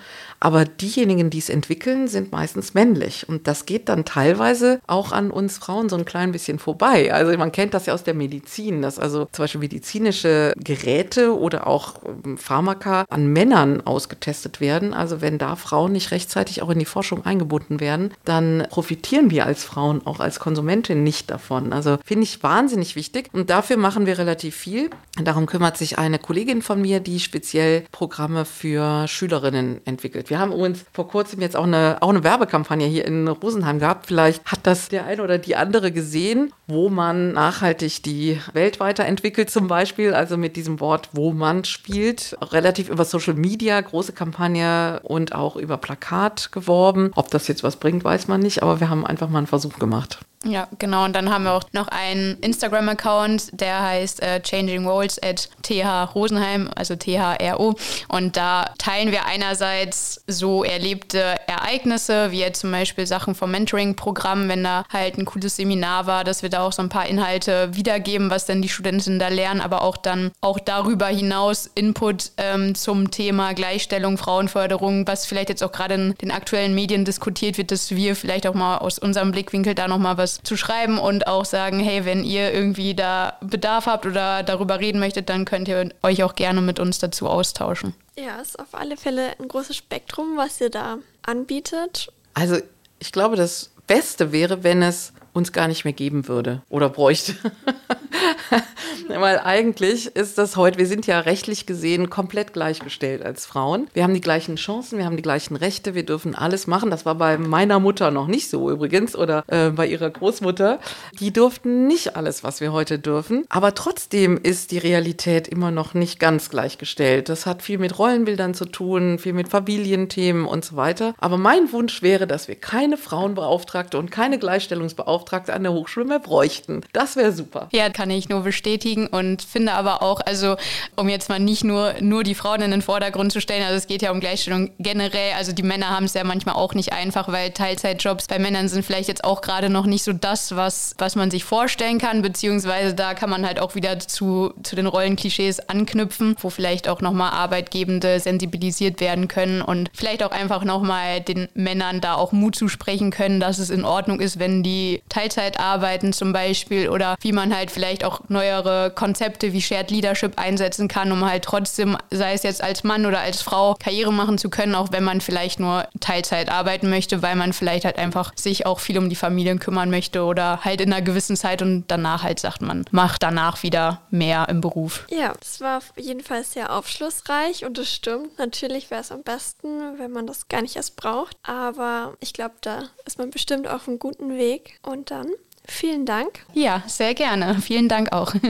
Aber 0.45 0.63
diejenigen, 0.63 1.31
die 1.31 1.39
es 1.39 1.49
entwickeln, 1.49 2.07
sind 2.07 2.31
meistens 2.31 2.75
männlich. 2.75 3.27
Und 3.27 3.47
das 3.47 3.65
geht 3.65 3.89
dann 3.89 4.05
teilweise 4.05 4.79
auch 4.85 5.11
an 5.11 5.31
uns 5.31 5.57
Frauen 5.57 5.89
so 5.89 5.95
ein 5.95 6.05
klein 6.05 6.31
bisschen 6.31 6.59
vorbei. 6.59 7.11
Also 7.11 7.35
man 7.35 7.51
kennt 7.51 7.73
das 7.73 7.87
ja 7.87 7.95
aus 7.95 8.03
der 8.03 8.13
Medizin, 8.13 8.83
dass 8.83 8.99
also 8.99 9.27
zum 9.31 9.41
Beispiel 9.41 9.61
medizinische 9.61 10.53
Geräte 10.55 11.35
oder 11.35 11.65
auch 11.65 11.95
ähm, 12.23 12.37
Pharmaka 12.37 13.05
an 13.09 13.25
Männern 13.25 13.81
ausgetestet 13.87 14.61
werden. 14.61 14.93
Also 14.93 15.19
wenn 15.19 15.39
da 15.39 15.55
Frauen 15.55 15.93
nicht 15.93 16.11
rechtzeitig 16.11 16.61
auch 16.61 16.69
in 16.69 16.77
die 16.77 16.85
Forschung 16.85 17.25
eingebunden 17.25 17.79
werden, 17.79 18.13
dann 18.23 18.67
profitieren 18.69 19.31
wir 19.31 19.47
als 19.47 19.63
Frauen 19.63 20.05
auch 20.05 20.19
als 20.19 20.39
Konsumentin 20.39 21.03
nicht 21.03 21.31
davon. 21.31 21.73
Also 21.73 21.97
finde 22.05 22.25
ich 22.25 22.43
wahnsinnig 22.43 22.95
wichtig 22.95 23.29
und 23.33 23.49
dafür 23.49 23.77
machen 23.77 24.05
wir 24.05 24.19
relativ 24.19 24.55
viel. 24.55 24.91
Darum 25.23 25.47
kümmert 25.47 25.75
sich 25.77 25.97
eine 25.97 26.19
Kollegin 26.19 26.61
von 26.61 26.79
mir, 26.79 26.99
die 26.99 27.19
speziell 27.19 27.85
Programme 27.91 28.45
für 28.45 29.07
Schülerinnen 29.07 29.81
entwickelt. 29.85 30.29
Wir 30.29 30.34
haben 30.39 30.51
übrigens 30.51 30.85
vor 30.93 31.07
kurzem 31.07 31.41
jetzt 31.41 31.55
auch 31.55 31.63
eine, 31.63 31.97
auch 32.01 32.09
eine 32.09 32.23
Werbekampagne 32.23 32.87
hier 32.87 33.05
in 33.05 33.27
Rosenheim 33.27 33.79
gehabt. 33.79 34.07
Vielleicht 34.07 34.45
hat 34.45 34.59
das 34.63 34.89
der 34.89 35.05
eine 35.05 35.23
oder 35.23 35.37
die 35.37 35.55
andere 35.55 35.91
gesehen, 35.91 36.53
wo 36.67 36.89
man 36.89 37.33
nachhaltig 37.33 38.03
die 38.03 38.39
Welt 38.53 38.79
weiterentwickelt 38.79 39.49
zum 39.49 39.67
Beispiel, 39.67 40.13
also 40.13 40.37
mit 40.37 40.55
diesem 40.55 40.79
Wort, 40.79 41.09
wo 41.13 41.31
man 41.31 41.63
spielt, 41.65 42.37
relativ 42.41 42.89
über 42.89 43.05
Social 43.05 43.35
Media, 43.35 43.79
große 43.81 44.13
Kampagne 44.13 44.99
und 45.03 45.35
auch 45.35 45.55
über 45.55 45.77
Plakat 45.77 46.51
geworben. 46.51 47.11
Ob 47.15 47.29
das 47.31 47.47
jetzt 47.47 47.63
was 47.63 47.77
bringt, 47.77 48.03
weiß 48.03 48.27
man 48.27 48.41
nicht, 48.41 48.63
aber 48.63 48.79
wir 48.79 48.89
haben 48.89 49.05
einfach 49.05 49.29
mal 49.29 49.39
einen 49.39 49.47
Versuch 49.47 49.79
gemacht. 49.79 50.19
Ja, 50.47 50.67
genau. 50.77 51.05
Und 51.05 51.15
dann 51.15 51.33
haben 51.33 51.45
wir 51.45 51.53
auch 51.53 51.63
noch 51.71 51.87
einen 51.87 52.37
Instagram-Account, 52.39 53.59
der 53.59 53.81
heißt 53.81 54.21
äh, 54.21 54.41
Changing 54.41 54.85
Roles 54.85 55.19
at 55.23 55.49
TH 55.63 56.13
Rosenheim, 56.13 56.69
also 56.75 56.95
THRO. 56.95 57.75
Und 58.09 58.37
da 58.37 58.65
teilen 58.77 59.11
wir 59.11 59.25
einerseits 59.25 60.23
so 60.27 60.63
erlebte 60.63 61.35
Ereignisse, 61.47 62.31
wie 62.31 62.39
jetzt 62.39 62.59
zum 62.61 62.71
Beispiel 62.71 63.07
Sachen 63.07 63.33
vom 63.33 63.49
Mentoring-Programm, 63.49 64.47
wenn 64.47 64.63
da 64.63 64.83
halt 64.93 65.17
ein 65.17 65.25
cooles 65.25 65.55
Seminar 65.55 66.05
war, 66.05 66.23
dass 66.23 66.43
wir 66.43 66.49
da 66.49 66.61
auch 66.61 66.73
so 66.73 66.83
ein 66.83 66.89
paar 66.89 67.07
Inhalte 67.07 67.75
wiedergeben, 67.75 68.29
was 68.29 68.45
dann 68.45 68.61
die 68.61 68.69
Studentinnen 68.69 69.17
da 69.17 69.29
lernen, 69.29 69.61
aber 69.61 69.81
auch 69.81 69.97
dann 69.97 70.31
auch 70.41 70.59
darüber 70.59 71.07
hinaus 71.07 71.71
Input 71.73 72.33
ähm, 72.37 72.75
zum 72.75 73.09
Thema 73.09 73.53
Gleichstellung, 73.53 74.19
Frauenförderung, 74.19 75.07
was 75.07 75.25
vielleicht 75.25 75.49
jetzt 75.49 75.63
auch 75.63 75.71
gerade 75.71 75.95
in 75.95 76.15
den 76.21 76.29
aktuellen 76.29 76.75
Medien 76.75 77.03
diskutiert 77.03 77.57
wird, 77.57 77.71
dass 77.71 77.89
wir 77.89 78.15
vielleicht 78.15 78.45
auch 78.45 78.53
mal 78.53 78.77
aus 78.77 78.99
unserem 78.99 79.31
Blickwinkel 79.31 79.73
da 79.73 79.87
nochmal 79.87 80.19
was 80.19 80.34
zu 80.43 80.57
schreiben 80.57 80.97
und 80.97 81.27
auch 81.27 81.45
sagen, 81.45 81.79
hey, 81.79 82.05
wenn 82.05 82.23
ihr 82.23 82.53
irgendwie 82.53 82.95
da 82.95 83.37
Bedarf 83.41 83.85
habt 83.85 84.05
oder 84.05 84.43
darüber 84.43 84.79
reden 84.79 84.99
möchtet, 84.99 85.29
dann 85.29 85.45
könnt 85.45 85.67
ihr 85.67 85.89
euch 86.03 86.23
auch 86.23 86.35
gerne 86.35 86.61
mit 86.61 86.79
uns 86.79 86.99
dazu 86.99 87.27
austauschen. 87.27 87.93
Ja, 88.17 88.39
es 88.41 88.49
ist 88.49 88.59
auf 88.59 88.73
alle 88.73 88.97
Fälle 88.97 89.39
ein 89.39 89.47
großes 89.47 89.75
Spektrum, 89.75 90.37
was 90.37 90.61
ihr 90.61 90.69
da 90.69 90.97
anbietet. 91.23 92.11
Also 92.33 92.57
ich 92.99 93.11
glaube, 93.11 93.35
das 93.35 93.71
Beste 93.87 94.31
wäre, 94.31 94.63
wenn 94.63 94.81
es 94.81 95.13
uns 95.35 95.51
gar 95.51 95.67
nicht 95.67 95.83
mehr 95.83 95.93
geben 95.93 96.27
würde 96.29 96.61
oder 96.69 96.89
bräuchte. 96.89 97.35
Weil 99.07 99.39
eigentlich 99.39 100.07
ist 100.15 100.37
das 100.37 100.55
heute, 100.55 100.79
wir 100.79 100.87
sind 100.87 101.07
ja 101.07 101.19
rechtlich 101.19 101.65
gesehen 101.65 102.09
komplett 102.09 102.53
gleichgestellt 102.53 103.23
als 103.23 103.45
Frauen. 103.45 103.87
Wir 103.93 104.03
haben 104.03 104.13
die 104.13 104.21
gleichen 104.21 104.55
Chancen, 104.55 104.97
wir 104.97 105.05
haben 105.05 105.17
die 105.17 105.21
gleichen 105.21 105.57
Rechte, 105.57 105.93
wir 105.93 106.05
dürfen 106.05 106.35
alles 106.35 106.67
machen. 106.67 106.89
Das 106.89 107.05
war 107.05 107.15
bei 107.15 107.37
meiner 107.37 107.79
Mutter 107.79 108.11
noch 108.11 108.27
nicht 108.27 108.49
so 108.49 108.71
übrigens 108.71 109.15
oder 109.15 109.43
äh, 109.47 109.69
bei 109.71 109.85
ihrer 109.87 110.09
Großmutter. 110.09 110.79
Die 111.19 111.33
durften 111.33 111.85
nicht 111.85 112.15
alles, 112.15 112.43
was 112.43 112.61
wir 112.61 112.71
heute 112.71 112.97
dürfen. 112.97 113.45
Aber 113.49 113.75
trotzdem 113.75 114.39
ist 114.41 114.71
die 114.71 114.77
Realität 114.77 115.49
immer 115.49 115.69
noch 115.69 115.93
nicht 115.93 116.19
ganz 116.19 116.49
gleichgestellt. 116.49 117.27
Das 117.27 117.45
hat 117.45 117.61
viel 117.61 117.77
mit 117.77 117.99
Rollenbildern 117.99 118.53
zu 118.53 118.65
tun, 118.65 119.19
viel 119.19 119.33
mit 119.33 119.49
Familienthemen 119.49 120.45
und 120.45 120.63
so 120.63 120.77
weiter. 120.77 121.13
Aber 121.17 121.37
mein 121.37 121.71
Wunsch 121.73 122.01
wäre, 122.01 122.25
dass 122.25 122.47
wir 122.47 122.55
keine 122.55 122.95
Frauenbeauftragte 122.97 123.97
und 123.97 124.11
keine 124.11 124.39
Gleichstellungsbeauftragte 124.39 125.24
an 125.33 125.63
der 125.63 125.73
Hochschule 125.73 126.05
mehr 126.05 126.19
bräuchten. 126.19 126.81
Das 126.93 127.15
wäre 127.15 127.31
super. 127.31 127.67
Ja, 127.71 127.89
kann 127.89 128.09
ich 128.09 128.29
nur 128.29 128.41
bestätigen 128.41 129.07
und 129.07 129.41
finde 129.41 129.73
aber 129.73 130.01
auch, 130.01 130.21
also 130.21 130.55
um 130.95 131.09
jetzt 131.09 131.29
mal 131.29 131.39
nicht 131.39 131.63
nur, 131.63 131.93
nur 131.99 132.23
die 132.23 132.35
Frauen 132.35 132.61
in 132.61 132.71
den 132.71 132.81
Vordergrund 132.81 133.31
zu 133.31 133.41
stellen, 133.41 133.63
also 133.63 133.75
es 133.75 133.87
geht 133.87 134.01
ja 134.01 134.11
um 134.11 134.19
Gleichstellung 134.19 134.71
generell, 134.79 135.33
also 135.37 135.51
die 135.51 135.63
Männer 135.63 135.89
haben 135.89 136.05
es 136.05 136.13
ja 136.13 136.23
manchmal 136.23 136.55
auch 136.55 136.73
nicht 136.73 136.93
einfach, 136.93 137.27
weil 137.31 137.51
Teilzeitjobs 137.51 138.27
bei 138.27 138.39
Männern 138.39 138.67
sind 138.67 138.85
vielleicht 138.85 139.07
jetzt 139.07 139.23
auch 139.23 139.41
gerade 139.41 139.69
noch 139.69 139.85
nicht 139.85 140.03
so 140.03 140.13
das, 140.13 140.55
was, 140.55 140.95
was 140.97 141.15
man 141.15 141.31
sich 141.31 141.43
vorstellen 141.43 141.97
kann, 141.97 142.21
beziehungsweise 142.21 142.93
da 142.93 143.13
kann 143.13 143.29
man 143.29 143.45
halt 143.45 143.59
auch 143.59 143.75
wieder 143.75 143.99
zu, 143.99 144.53
zu 144.63 144.75
den 144.75 144.87
Rollenklischees 144.87 145.69
anknüpfen, 145.69 146.35
wo 146.39 146.49
vielleicht 146.49 146.87
auch 146.87 147.01
nochmal 147.01 147.31
Arbeitgebende 147.31 148.19
sensibilisiert 148.19 148.99
werden 149.01 149.27
können 149.27 149.61
und 149.61 149.89
vielleicht 149.93 150.23
auch 150.23 150.31
einfach 150.31 150.63
nochmal 150.63 151.21
den 151.21 151.47
Männern 151.53 152.01
da 152.01 152.15
auch 152.15 152.31
Mut 152.31 152.55
zusprechen 152.55 153.11
können, 153.11 153.39
dass 153.39 153.59
es 153.59 153.69
in 153.69 153.85
Ordnung 153.85 154.19
ist, 154.19 154.39
wenn 154.39 154.63
die 154.63 155.01
Teilzeit 155.15 155.61
arbeiten 155.61 156.11
zum 156.11 156.33
Beispiel 156.33 156.89
oder 156.89 157.15
wie 157.21 157.31
man 157.31 157.55
halt 157.55 157.71
vielleicht 157.71 158.03
auch 158.03 158.19
neuere 158.27 158.91
Konzepte 158.93 159.53
wie 159.53 159.61
Shared 159.61 159.89
Leadership 159.89 160.37
einsetzen 160.37 160.89
kann, 160.89 161.09
um 161.13 161.23
halt 161.23 161.45
trotzdem, 161.45 161.97
sei 162.11 162.33
es 162.33 162.43
jetzt 162.43 162.61
als 162.61 162.83
Mann 162.83 163.05
oder 163.05 163.21
als 163.21 163.41
Frau, 163.41 163.75
Karriere 163.75 164.11
machen 164.11 164.37
zu 164.37 164.49
können, 164.49 164.75
auch 164.75 164.91
wenn 164.91 165.05
man 165.05 165.21
vielleicht 165.21 165.61
nur 165.61 165.87
Teilzeit 166.01 166.49
arbeiten 166.49 166.89
möchte, 166.89 167.21
weil 167.21 167.37
man 167.37 167.53
vielleicht 167.53 167.85
halt 167.85 167.97
einfach 167.97 168.33
sich 168.35 168.65
auch 168.65 168.81
viel 168.81 168.97
um 168.97 169.09
die 169.09 169.15
Familien 169.15 169.59
kümmern 169.59 169.89
möchte 169.89 170.21
oder 170.23 170.65
halt 170.65 170.81
in 170.81 170.91
einer 170.91 171.01
gewissen 171.01 171.37
Zeit 171.37 171.61
und 171.61 171.85
danach 171.87 172.23
halt 172.23 172.41
sagt 172.41 172.61
man, 172.61 172.83
macht 172.91 173.23
danach 173.23 173.63
wieder 173.63 174.01
mehr 174.09 174.49
im 174.49 174.59
Beruf. 174.59 175.05
Ja, 175.09 175.33
das 175.39 175.61
war 175.61 175.77
auf 175.77 175.93
jeden 175.95 176.23
Fall 176.23 176.43
sehr 176.43 176.75
aufschlussreich 176.75 177.63
und 177.63 177.77
es 177.77 177.89
stimmt. 177.89 178.37
Natürlich 178.37 178.91
wäre 178.91 178.99
es 178.99 179.13
am 179.13 179.23
besten, 179.23 179.97
wenn 179.97 180.11
man 180.11 180.27
das 180.27 180.49
gar 180.49 180.61
nicht 180.61 180.75
erst 180.75 180.97
braucht, 180.97 181.37
aber 181.43 182.15
ich 182.19 182.33
glaube, 182.33 182.55
da 182.59 182.89
ist 183.05 183.17
man 183.17 183.29
bestimmt 183.29 183.69
auf 183.69 183.87
einem 183.87 183.97
guten 183.97 184.37
Weg 184.37 184.77
und 185.05 185.11
dann 185.11 185.27
Vielen 185.67 186.05
Dank. 186.05 186.45
Ja, 186.53 186.83
sehr 186.85 187.13
gerne. 187.15 187.59
Vielen 187.61 187.89
Dank 187.89 188.11
auch. 188.11 188.33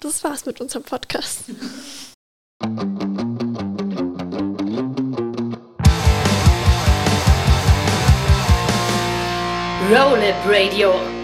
Das 0.00 0.24
war's 0.24 0.46
mit 0.46 0.60
unserem 0.60 0.82
Podcast. 0.82 1.44
Roll 9.88 10.18
It 10.24 10.34
Radio. 10.44 11.19